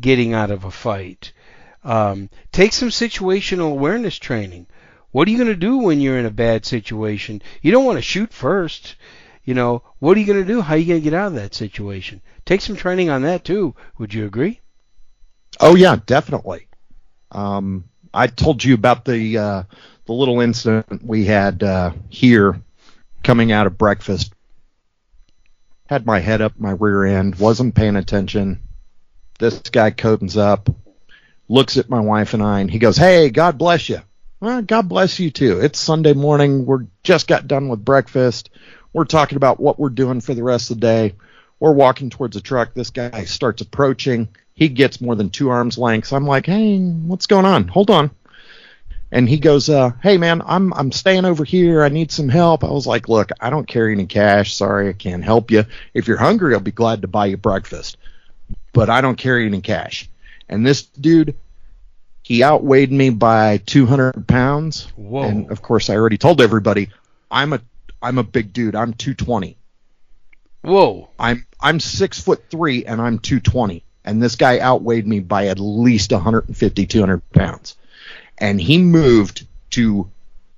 getting 0.00 0.34
out 0.34 0.50
of 0.50 0.64
a 0.64 0.70
fight. 0.70 1.32
Um, 1.82 2.30
take 2.52 2.72
some 2.72 2.88
situational 2.88 3.70
awareness 3.70 4.16
training. 4.16 4.66
What 5.14 5.28
are 5.28 5.30
you 5.30 5.36
going 5.36 5.46
to 5.46 5.54
do 5.54 5.78
when 5.78 6.00
you're 6.00 6.18
in 6.18 6.26
a 6.26 6.30
bad 6.30 6.66
situation? 6.66 7.40
You 7.62 7.70
don't 7.70 7.84
want 7.84 7.98
to 7.98 8.02
shoot 8.02 8.32
first. 8.32 8.96
You 9.44 9.54
know, 9.54 9.84
what 10.00 10.16
are 10.16 10.20
you 10.20 10.26
going 10.26 10.44
to 10.44 10.52
do? 10.52 10.60
How 10.60 10.74
are 10.74 10.76
you 10.76 10.86
going 10.86 11.00
to 11.00 11.04
get 11.04 11.14
out 11.14 11.28
of 11.28 11.34
that 11.34 11.54
situation? 11.54 12.20
Take 12.44 12.60
some 12.60 12.74
training 12.74 13.10
on 13.10 13.22
that 13.22 13.44
too. 13.44 13.76
Would 13.98 14.12
you 14.12 14.26
agree? 14.26 14.60
Oh 15.60 15.76
yeah, 15.76 15.98
definitely. 16.04 16.66
Um, 17.30 17.84
I 18.12 18.26
told 18.26 18.64
you 18.64 18.74
about 18.74 19.04
the 19.04 19.38
uh, 19.38 19.62
the 20.06 20.12
little 20.12 20.40
incident 20.40 21.04
we 21.04 21.26
had 21.26 21.62
uh, 21.62 21.92
here 22.08 22.60
coming 23.22 23.52
out 23.52 23.68
of 23.68 23.78
breakfast. 23.78 24.34
Had 25.86 26.06
my 26.06 26.18
head 26.18 26.40
up 26.40 26.58
my 26.58 26.72
rear 26.72 27.04
end, 27.04 27.36
wasn't 27.36 27.76
paying 27.76 27.94
attention. 27.94 28.58
This 29.38 29.60
guy 29.60 29.92
comes 29.92 30.36
up, 30.36 30.68
looks 31.48 31.76
at 31.76 31.88
my 31.88 32.00
wife 32.00 32.34
and 32.34 32.42
I, 32.42 32.58
and 32.58 32.68
he 32.68 32.80
goes, 32.80 32.96
"Hey, 32.96 33.30
God 33.30 33.58
bless 33.58 33.88
you." 33.88 34.00
Well, 34.44 34.60
God 34.60 34.90
bless 34.90 35.18
you 35.18 35.30
too. 35.30 35.60
It's 35.60 35.80
Sunday 35.80 36.12
morning. 36.12 36.66
We're 36.66 36.84
just 37.02 37.26
got 37.26 37.48
done 37.48 37.70
with 37.70 37.82
breakfast. 37.82 38.50
We're 38.92 39.06
talking 39.06 39.36
about 39.36 39.58
what 39.58 39.78
we're 39.78 39.88
doing 39.88 40.20
for 40.20 40.34
the 40.34 40.42
rest 40.42 40.70
of 40.70 40.76
the 40.76 40.82
day. 40.82 41.14
We're 41.60 41.72
walking 41.72 42.10
towards 42.10 42.36
a 42.36 42.42
truck. 42.42 42.74
This 42.74 42.90
guy 42.90 43.24
starts 43.24 43.62
approaching. 43.62 44.28
He 44.52 44.68
gets 44.68 45.00
more 45.00 45.14
than 45.14 45.30
two 45.30 45.48
arms 45.48 45.78
lengths. 45.78 46.12
I'm 46.12 46.26
like, 46.26 46.44
hey, 46.44 46.78
what's 46.78 47.26
going 47.26 47.46
on? 47.46 47.68
Hold 47.68 47.88
on. 47.88 48.10
And 49.10 49.26
he 49.30 49.38
goes, 49.38 49.70
uh, 49.70 49.92
hey 50.02 50.18
man, 50.18 50.42
I'm 50.44 50.74
I'm 50.74 50.92
staying 50.92 51.24
over 51.24 51.44
here. 51.46 51.82
I 51.82 51.88
need 51.88 52.12
some 52.12 52.28
help. 52.28 52.64
I 52.64 52.70
was 52.70 52.86
like, 52.86 53.08
look, 53.08 53.30
I 53.40 53.48
don't 53.48 53.66
carry 53.66 53.94
any 53.94 54.04
cash. 54.04 54.52
Sorry, 54.52 54.90
I 54.90 54.92
can't 54.92 55.24
help 55.24 55.50
you. 55.50 55.64
If 55.94 56.06
you're 56.06 56.18
hungry, 56.18 56.52
I'll 56.52 56.60
be 56.60 56.70
glad 56.70 57.00
to 57.00 57.08
buy 57.08 57.26
you 57.26 57.38
breakfast. 57.38 57.96
But 58.74 58.90
I 58.90 59.00
don't 59.00 59.16
carry 59.16 59.46
any 59.46 59.62
cash. 59.62 60.10
And 60.50 60.66
this 60.66 60.82
dude, 60.82 61.34
he 62.24 62.42
outweighed 62.42 62.90
me 62.90 63.10
by 63.10 63.58
200 63.58 64.26
pounds. 64.26 64.90
Whoa. 64.96 65.22
And 65.24 65.50
of 65.52 65.60
course, 65.60 65.90
I 65.90 65.94
already 65.94 66.16
told 66.16 66.40
everybody, 66.40 66.88
I'm 67.30 67.52
a 67.52 67.60
I'm 68.02 68.18
a 68.18 68.24
big 68.24 68.52
dude. 68.52 68.74
I'm 68.74 68.94
220. 68.94 69.56
Whoa. 70.62 71.10
I'm 71.18 71.46
I'm 71.60 71.78
six 71.78 72.20
foot 72.20 72.42
three 72.50 72.86
and 72.86 73.00
I'm 73.00 73.18
220, 73.18 73.84
and 74.04 74.22
this 74.22 74.36
guy 74.36 74.58
outweighed 74.58 75.06
me 75.06 75.20
by 75.20 75.48
at 75.48 75.60
least 75.60 76.12
150, 76.12 76.86
200 76.86 77.32
pounds, 77.32 77.76
and 78.38 78.58
he 78.58 78.78
moved 78.78 79.46
to 79.70 80.10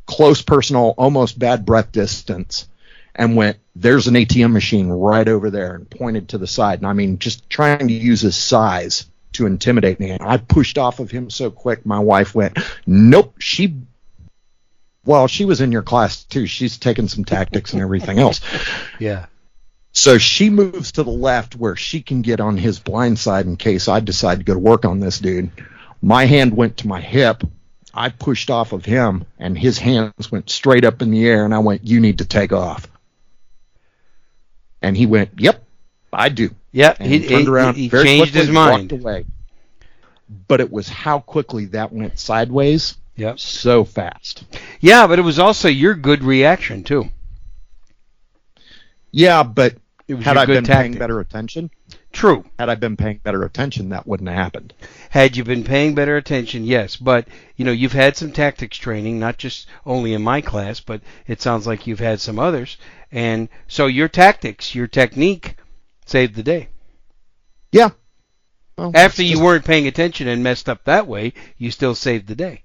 close 0.07 0.43
personal, 0.43 0.95
almost 0.97 1.37
bad 1.37 1.67
breath 1.67 1.91
distance, 1.91 2.69
and 3.13 3.35
went, 3.35 3.57
"There's 3.75 4.07
an 4.07 4.15
ATM 4.15 4.53
machine 4.53 4.89
right 4.89 5.27
over 5.27 5.51
there," 5.51 5.75
and 5.75 5.91
pointed 5.91 6.29
to 6.29 6.39
the 6.39 6.47
side, 6.47 6.79
and 6.79 6.87
I 6.87 6.93
mean, 6.93 7.19
just 7.19 7.51
trying 7.51 7.89
to 7.89 7.95
use 7.95 8.21
his 8.21 8.37
size 8.37 9.07
to 9.37 9.47
intimidate 9.47 10.01
me. 10.01 10.11
And 10.11 10.23
I 10.23 10.37
pushed 10.37 10.79
off 10.79 11.01
of 11.01 11.11
him 11.11 11.31
so 11.31 11.51
quick, 11.51 11.87
my 11.87 11.99
wife 11.99 12.35
went, 12.35 12.59
"Nope." 12.87 13.37
She 13.39 13.75
well, 15.07 15.29
she 15.29 15.45
was 15.45 15.61
in 15.61 15.73
your 15.73 15.83
class 15.83 16.25
too. 16.25 16.47
She's 16.47 16.79
taken 16.79 17.09
some 17.09 17.25
tactics 17.25 17.73
and 17.73 17.81
everything 17.81 18.19
else. 18.19 18.41
Yeah. 18.99 19.27
So 19.93 20.19
she 20.19 20.51
moves 20.51 20.93
to 20.93 21.03
the 21.03 21.11
left 21.11 21.57
where 21.57 21.75
she 21.75 22.03
can 22.03 22.21
get 22.21 22.39
on 22.39 22.59
his 22.59 22.79
blind 22.79 23.19
side 23.19 23.47
in 23.47 23.57
case 23.57 23.89
I 23.89 24.01
decide 24.01 24.39
to 24.39 24.45
go 24.45 24.53
to 24.53 24.59
work 24.59 24.85
on 24.85 25.01
this 25.01 25.19
dude. 25.19 25.51
My 26.03 26.27
hand 26.27 26.55
went 26.55 26.79
to 26.79 26.87
my 26.87 27.01
hip. 27.01 27.43
I 27.95 28.11
pushed 28.11 28.51
off 28.51 28.73
of 28.73 28.85
him, 28.85 29.25
and 29.39 29.57
his 29.57 29.79
hands 29.79 30.31
went 30.31 30.51
straight 30.51 30.85
up 30.85 31.01
in 31.01 31.11
the 31.11 31.27
air, 31.27 31.47
and 31.47 31.55
I 31.55 31.61
went, 31.61 31.87
You 31.87 32.01
need 32.01 32.19
to 32.19 32.27
take 32.27 32.53
off. 32.53 32.87
And 34.83 34.95
he 34.95 35.07
went, 35.07 35.31
Yep, 35.39 35.65
I 36.13 36.29
do. 36.29 36.55
Yeah. 36.77 36.95
And 37.01 37.11
He, 37.11 37.21
he, 37.21 37.29
turned 37.29 37.49
around, 37.49 37.77
he 37.77 37.89
very 37.89 38.05
changed 38.05 38.35
his 38.35 38.51
mind. 38.51 38.93
walked 38.93 39.03
away. 39.03 39.25
But 40.47 40.61
it 40.61 40.71
was 40.71 40.91
how 40.91 41.21
quickly 41.21 41.65
that 41.67 41.91
went 41.91 42.19
sideways 42.19 42.99
Yep. 43.17 43.41
so 43.41 43.83
fast. 43.83 44.45
Yeah, 44.81 45.07
but 45.07 45.19
it 45.19 45.23
was 45.23 45.39
also 45.39 45.69
your 45.69 45.95
good 45.95 46.23
reaction 46.23 46.85
too. 46.85 47.09
Yeah, 49.11 49.43
but 49.43 49.77
It 50.07 50.17
was 50.17 50.25
had 50.27 50.37
I 50.37 50.45
been 50.45 50.65
tactic. 50.65 50.93
paying 50.93 50.99
better 50.99 51.19
attention, 51.19 51.71
True. 52.13 52.45
had 52.59 52.69
I 52.69 52.75
been 52.75 52.97
paying 52.99 53.21
better 53.25 53.43
attention, 53.43 53.89
that 53.89 54.07
wouldn't 54.07 54.29
have 54.29 54.37
happened. 54.37 54.75
Had 55.09 55.35
you 55.35 55.45
been 55.45 55.65
paying 55.65 55.95
better 55.95 56.19
attention, 56.19 56.65
yes. 56.67 56.97
But 56.97 57.27
you 57.57 57.65
know, 57.65 57.73
you've 57.73 57.93
had 57.95 58.19
some 58.19 58.33
tactics 58.33 58.77
training, 58.77 59.19
not 59.19 59.39
just 59.39 59.67
only 59.87 60.13
in 60.13 60.21
my 60.21 60.43
class, 60.43 60.81
but 60.81 61.01
it 61.27 61.41
sounds 61.41 61.67
like 61.67 61.87
you've 61.87 62.01
had 62.01 62.21
some 62.21 62.39
others. 62.39 62.77
And 63.11 63.49
so 63.67 63.87
your 63.87 64.09
tactics, 64.09 64.75
your 64.75 64.87
technique, 64.89 65.57
saved 66.07 66.35
the 66.35 66.43
day. 66.43 66.69
Yeah. 67.73 67.91
Well, 68.79 68.93
After 68.95 69.23
it's 69.23 69.29
you 69.31 69.35
just- 69.37 69.43
weren't 69.43 69.65
paying 69.65 69.87
attention 69.87 70.29
and 70.29 70.43
messed 70.43 70.69
up 70.69 70.85
that 70.85 71.07
way, 71.07 71.35
you 71.59 71.71
still 71.71 71.95
saved 71.95 72.27
the 72.27 72.35
day. 72.35 72.63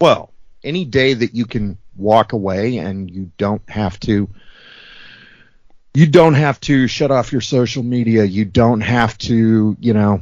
Well, 0.00 0.32
any 0.62 0.84
day 0.84 1.14
that 1.14 1.34
you 1.34 1.46
can 1.46 1.78
walk 1.96 2.32
away 2.32 2.78
and 2.78 3.10
you 3.10 3.30
don't 3.38 3.62
have 3.68 3.98
to 4.00 4.28
you 5.94 6.06
don't 6.06 6.34
have 6.34 6.60
to 6.60 6.86
shut 6.86 7.10
off 7.10 7.32
your 7.32 7.40
social 7.40 7.82
media, 7.82 8.22
you 8.22 8.44
don't 8.44 8.82
have 8.82 9.18
to, 9.18 9.76
you 9.80 9.92
know, 9.94 10.20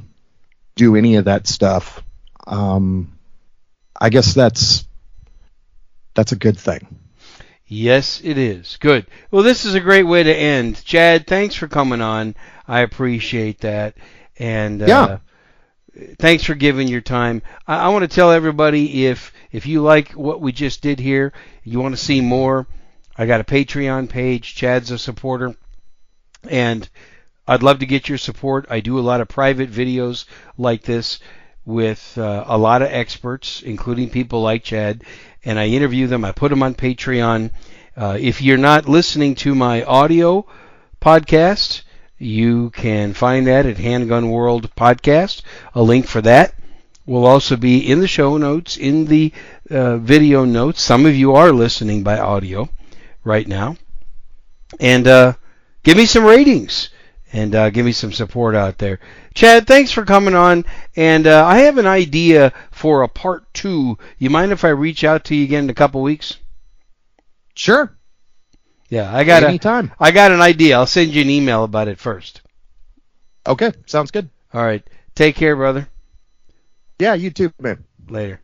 do 0.74 0.96
any 0.96 1.16
of 1.16 1.26
that 1.26 1.46
stuff. 1.46 2.02
Um 2.46 3.12
I 4.00 4.08
guess 4.10 4.32
that's 4.34 4.86
that's 6.14 6.32
a 6.32 6.36
good 6.36 6.58
thing. 6.58 6.98
Yes, 7.68 8.20
it 8.22 8.38
is. 8.38 8.76
Good. 8.80 9.06
Well, 9.30 9.42
this 9.42 9.64
is 9.64 9.74
a 9.74 9.80
great 9.80 10.04
way 10.04 10.22
to 10.22 10.32
end. 10.34 10.84
Chad, 10.84 11.26
thanks 11.26 11.54
for 11.56 11.66
coming 11.66 12.00
on. 12.00 12.36
I 12.68 12.80
appreciate 12.80 13.60
that. 13.60 13.96
And 14.38 14.82
uh, 14.82 14.86
Yeah. 15.96 16.04
thanks 16.18 16.44
for 16.44 16.54
giving 16.54 16.86
your 16.86 17.00
time. 17.00 17.42
I, 17.66 17.86
I 17.86 17.88
want 17.88 18.02
to 18.08 18.14
tell 18.14 18.30
everybody 18.30 19.06
if 19.06 19.32
if 19.50 19.66
you 19.66 19.82
like 19.82 20.12
what 20.12 20.40
we 20.40 20.52
just 20.52 20.80
did 20.80 21.00
here, 21.00 21.32
you 21.64 21.80
want 21.80 21.96
to 21.96 22.02
see 22.04 22.20
more, 22.20 22.66
I 23.18 23.26
got 23.26 23.40
a 23.40 23.44
Patreon 23.44 24.08
page. 24.08 24.54
Chad's 24.54 24.90
a 24.92 24.98
supporter, 24.98 25.56
and 26.48 26.88
I'd 27.48 27.62
love 27.62 27.78
to 27.80 27.86
get 27.86 28.08
your 28.08 28.18
support. 28.18 28.66
I 28.70 28.80
do 28.80 28.98
a 28.98 29.00
lot 29.00 29.20
of 29.20 29.28
private 29.28 29.70
videos 29.72 30.26
like 30.58 30.82
this 30.82 31.18
with 31.64 32.16
uh, 32.18 32.44
a 32.46 32.58
lot 32.58 32.82
of 32.82 32.88
experts, 32.92 33.62
including 33.62 34.10
people 34.10 34.40
like 34.42 34.62
Chad, 34.62 35.02
and 35.46 35.60
I 35.60 35.68
interview 35.68 36.08
them. 36.08 36.24
I 36.24 36.32
put 36.32 36.50
them 36.50 36.62
on 36.62 36.74
Patreon. 36.74 37.50
Uh, 37.96 38.18
if 38.20 38.42
you're 38.42 38.58
not 38.58 38.88
listening 38.88 39.36
to 39.36 39.54
my 39.54 39.84
audio 39.84 40.44
podcast, 41.00 41.82
you 42.18 42.70
can 42.70 43.14
find 43.14 43.46
that 43.46 43.64
at 43.64 43.78
Handgun 43.78 44.30
World 44.30 44.74
Podcast. 44.74 45.42
A 45.74 45.82
link 45.82 46.06
for 46.06 46.20
that 46.22 46.54
will 47.06 47.24
also 47.24 47.56
be 47.56 47.78
in 47.78 48.00
the 48.00 48.08
show 48.08 48.36
notes, 48.36 48.76
in 48.76 49.04
the 49.04 49.32
uh, 49.70 49.98
video 49.98 50.44
notes. 50.44 50.82
Some 50.82 51.06
of 51.06 51.14
you 51.14 51.36
are 51.36 51.52
listening 51.52 52.02
by 52.02 52.18
audio 52.18 52.68
right 53.22 53.46
now. 53.46 53.76
And 54.80 55.06
uh, 55.06 55.34
give 55.84 55.96
me 55.96 56.06
some 56.06 56.24
ratings 56.24 56.90
and 57.36 57.54
uh, 57.54 57.68
give 57.68 57.84
me 57.84 57.92
some 57.92 58.12
support 58.12 58.54
out 58.54 58.78
there. 58.78 58.98
Chad, 59.34 59.66
thanks 59.66 59.92
for 59.92 60.06
coming 60.06 60.34
on. 60.34 60.64
And 60.96 61.26
uh, 61.26 61.44
I 61.44 61.58
have 61.58 61.76
an 61.76 61.86
idea 61.86 62.54
for 62.70 63.02
a 63.02 63.08
part 63.08 63.52
two. 63.52 63.98
You 64.16 64.30
mind 64.30 64.52
if 64.52 64.64
I 64.64 64.70
reach 64.70 65.04
out 65.04 65.24
to 65.24 65.36
you 65.36 65.44
again 65.44 65.64
in 65.64 65.70
a 65.70 65.74
couple 65.74 66.00
weeks? 66.00 66.38
Sure. 67.54 67.94
Yeah, 68.88 69.14
I 69.14 69.24
got 69.24 69.42
a, 69.42 69.48
Anytime. 69.48 69.92
I 70.00 70.12
got 70.12 70.30
an 70.30 70.40
idea. 70.40 70.78
I'll 70.78 70.86
send 70.86 71.10
you 71.12 71.20
an 71.20 71.28
email 71.28 71.64
about 71.64 71.88
it 71.88 71.98
first. 71.98 72.40
Okay, 73.46 73.72
sounds 73.84 74.10
good. 74.10 74.30
All 74.54 74.64
right. 74.64 74.82
Take 75.14 75.36
care, 75.36 75.56
brother. 75.56 75.88
Yeah, 76.98 77.12
you 77.14 77.30
too, 77.30 77.52
man. 77.60 77.84
Later. 78.08 78.40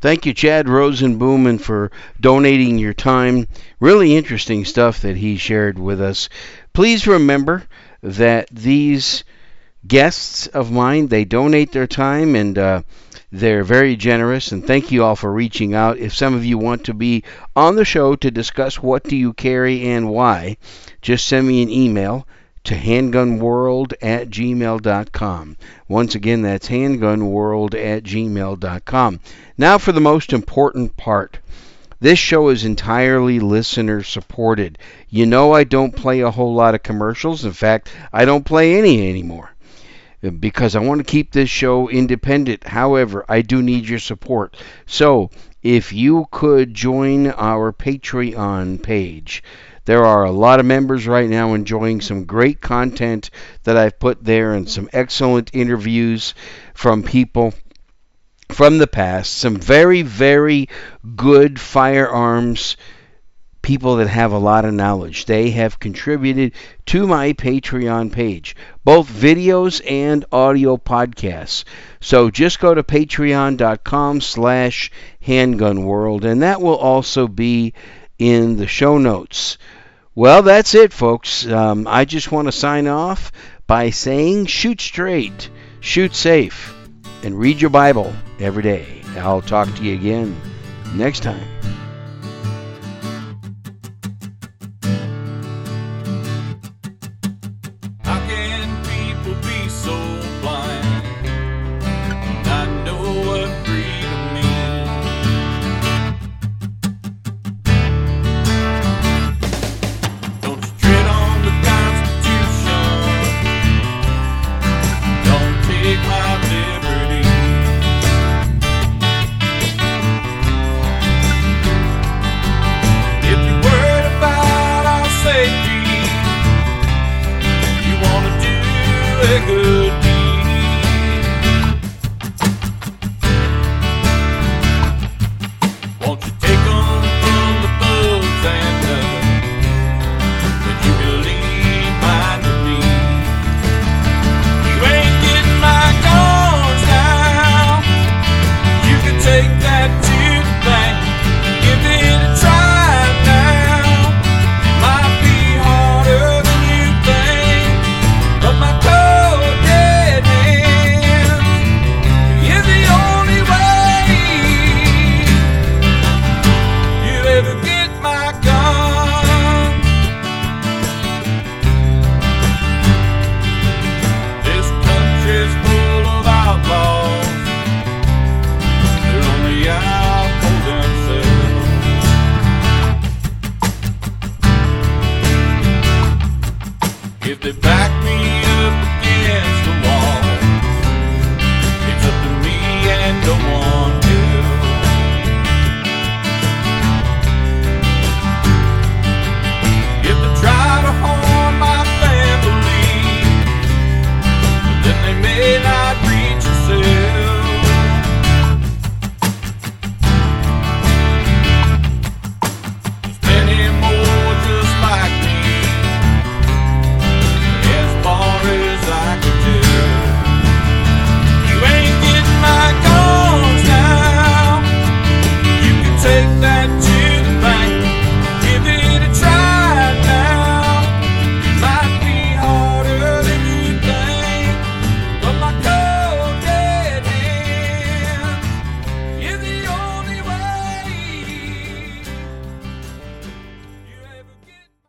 Thank 0.00 0.26
you, 0.26 0.34
Chad 0.34 0.66
Rosenboomen, 0.66 1.60
for 1.60 1.90
donating 2.20 2.78
your 2.78 2.92
time. 2.92 3.46
Really 3.80 4.16
interesting 4.16 4.64
stuff 4.64 5.00
that 5.00 5.16
he 5.16 5.36
shared 5.36 5.78
with 5.78 6.00
us. 6.00 6.28
Please 6.74 7.06
remember 7.06 7.62
that 8.02 8.48
these 8.50 9.22
guests 9.86 10.48
of 10.48 10.72
mine, 10.72 11.06
they 11.06 11.24
donate 11.24 11.70
their 11.70 11.86
time 11.86 12.34
and 12.34 12.58
uh, 12.58 12.82
they're 13.30 13.62
very 13.62 13.94
generous. 13.94 14.50
And 14.50 14.66
thank 14.66 14.90
you 14.90 15.04
all 15.04 15.14
for 15.14 15.32
reaching 15.32 15.72
out. 15.72 15.98
If 15.98 16.14
some 16.14 16.34
of 16.34 16.44
you 16.44 16.58
want 16.58 16.84
to 16.84 16.94
be 16.94 17.22
on 17.54 17.76
the 17.76 17.84
show 17.84 18.16
to 18.16 18.30
discuss 18.30 18.82
what 18.82 19.04
do 19.04 19.16
you 19.16 19.32
carry 19.32 19.86
and 19.86 20.10
why, 20.10 20.56
just 21.00 21.26
send 21.26 21.46
me 21.46 21.62
an 21.62 21.70
email 21.70 22.26
to 22.64 22.74
handgunworld 22.74 23.92
at 24.02 24.28
gmail.com. 24.30 25.56
Once 25.86 26.14
again, 26.14 26.42
that's 26.42 26.68
handgunworld 26.68 27.74
at 27.74 28.02
gmail.com. 28.02 29.20
Now 29.56 29.78
for 29.78 29.92
the 29.92 30.00
most 30.00 30.32
important 30.32 30.96
part. 30.96 31.38
This 32.00 32.18
show 32.18 32.48
is 32.48 32.64
entirely 32.64 33.40
listener 33.40 34.02
supported. 34.02 34.78
You 35.08 35.26
know 35.26 35.52
I 35.52 35.64
don't 35.64 35.94
play 35.94 36.20
a 36.20 36.30
whole 36.30 36.54
lot 36.54 36.74
of 36.74 36.82
commercials. 36.82 37.44
In 37.44 37.52
fact, 37.52 37.88
I 38.12 38.24
don't 38.24 38.44
play 38.44 38.76
any 38.76 39.08
anymore 39.08 39.50
because 40.40 40.74
I 40.74 40.80
want 40.80 40.98
to 41.00 41.10
keep 41.10 41.32
this 41.32 41.50
show 41.50 41.88
independent. 41.88 42.66
However, 42.66 43.24
I 43.28 43.42
do 43.42 43.62
need 43.62 43.88
your 43.88 43.98
support. 43.98 44.56
So, 44.86 45.30
if 45.62 45.92
you 45.92 46.26
could 46.30 46.74
join 46.74 47.28
our 47.28 47.72
Patreon 47.72 48.82
page, 48.82 49.42
there 49.86 50.04
are 50.04 50.24
a 50.24 50.30
lot 50.30 50.60
of 50.60 50.66
members 50.66 51.06
right 51.06 51.28
now 51.28 51.54
enjoying 51.54 52.00
some 52.00 52.24
great 52.24 52.60
content 52.60 53.30
that 53.64 53.76
I've 53.76 53.98
put 53.98 54.24
there 54.24 54.54
and 54.54 54.68
some 54.68 54.88
excellent 54.92 55.50
interviews 55.52 56.34
from 56.74 57.02
people 57.02 57.52
from 58.50 58.78
the 58.78 58.86
past. 58.86 59.34
Some 59.34 59.56
very, 59.56 60.02
very 60.02 60.68
good 61.16 61.60
firearms 61.60 62.76
people 63.64 63.96
that 63.96 64.08
have 64.08 64.30
a 64.30 64.38
lot 64.38 64.66
of 64.66 64.74
knowledge. 64.74 65.24
They 65.24 65.50
have 65.52 65.80
contributed 65.80 66.52
to 66.86 67.06
my 67.06 67.32
Patreon 67.32 68.12
page, 68.12 68.54
both 68.84 69.10
videos 69.10 69.80
and 69.90 70.24
audio 70.30 70.76
podcasts. 70.76 71.64
So 71.98 72.30
just 72.30 72.60
go 72.60 72.74
to 72.74 72.82
patreon.com 72.82 74.20
slash 74.20 74.92
handgunworld, 75.26 76.24
and 76.24 76.42
that 76.42 76.60
will 76.60 76.76
also 76.76 77.26
be 77.26 77.72
in 78.18 78.58
the 78.58 78.66
show 78.66 78.98
notes. 78.98 79.56
Well, 80.14 80.42
that's 80.42 80.74
it, 80.74 80.92
folks. 80.92 81.46
Um, 81.46 81.88
I 81.88 82.04
just 82.04 82.30
want 82.30 82.46
to 82.46 82.52
sign 82.52 82.86
off 82.86 83.32
by 83.66 83.90
saying 83.90 84.46
shoot 84.46 84.80
straight, 84.80 85.48
shoot 85.80 86.14
safe, 86.14 86.73
and 87.24 87.38
read 87.38 87.60
your 87.60 87.70
Bible 87.70 88.12
every 88.38 88.62
day. 88.62 89.02
I'll 89.16 89.42
talk 89.42 89.74
to 89.76 89.82
you 89.82 89.94
again 89.94 90.38
next 90.94 91.22
time. 91.22 91.48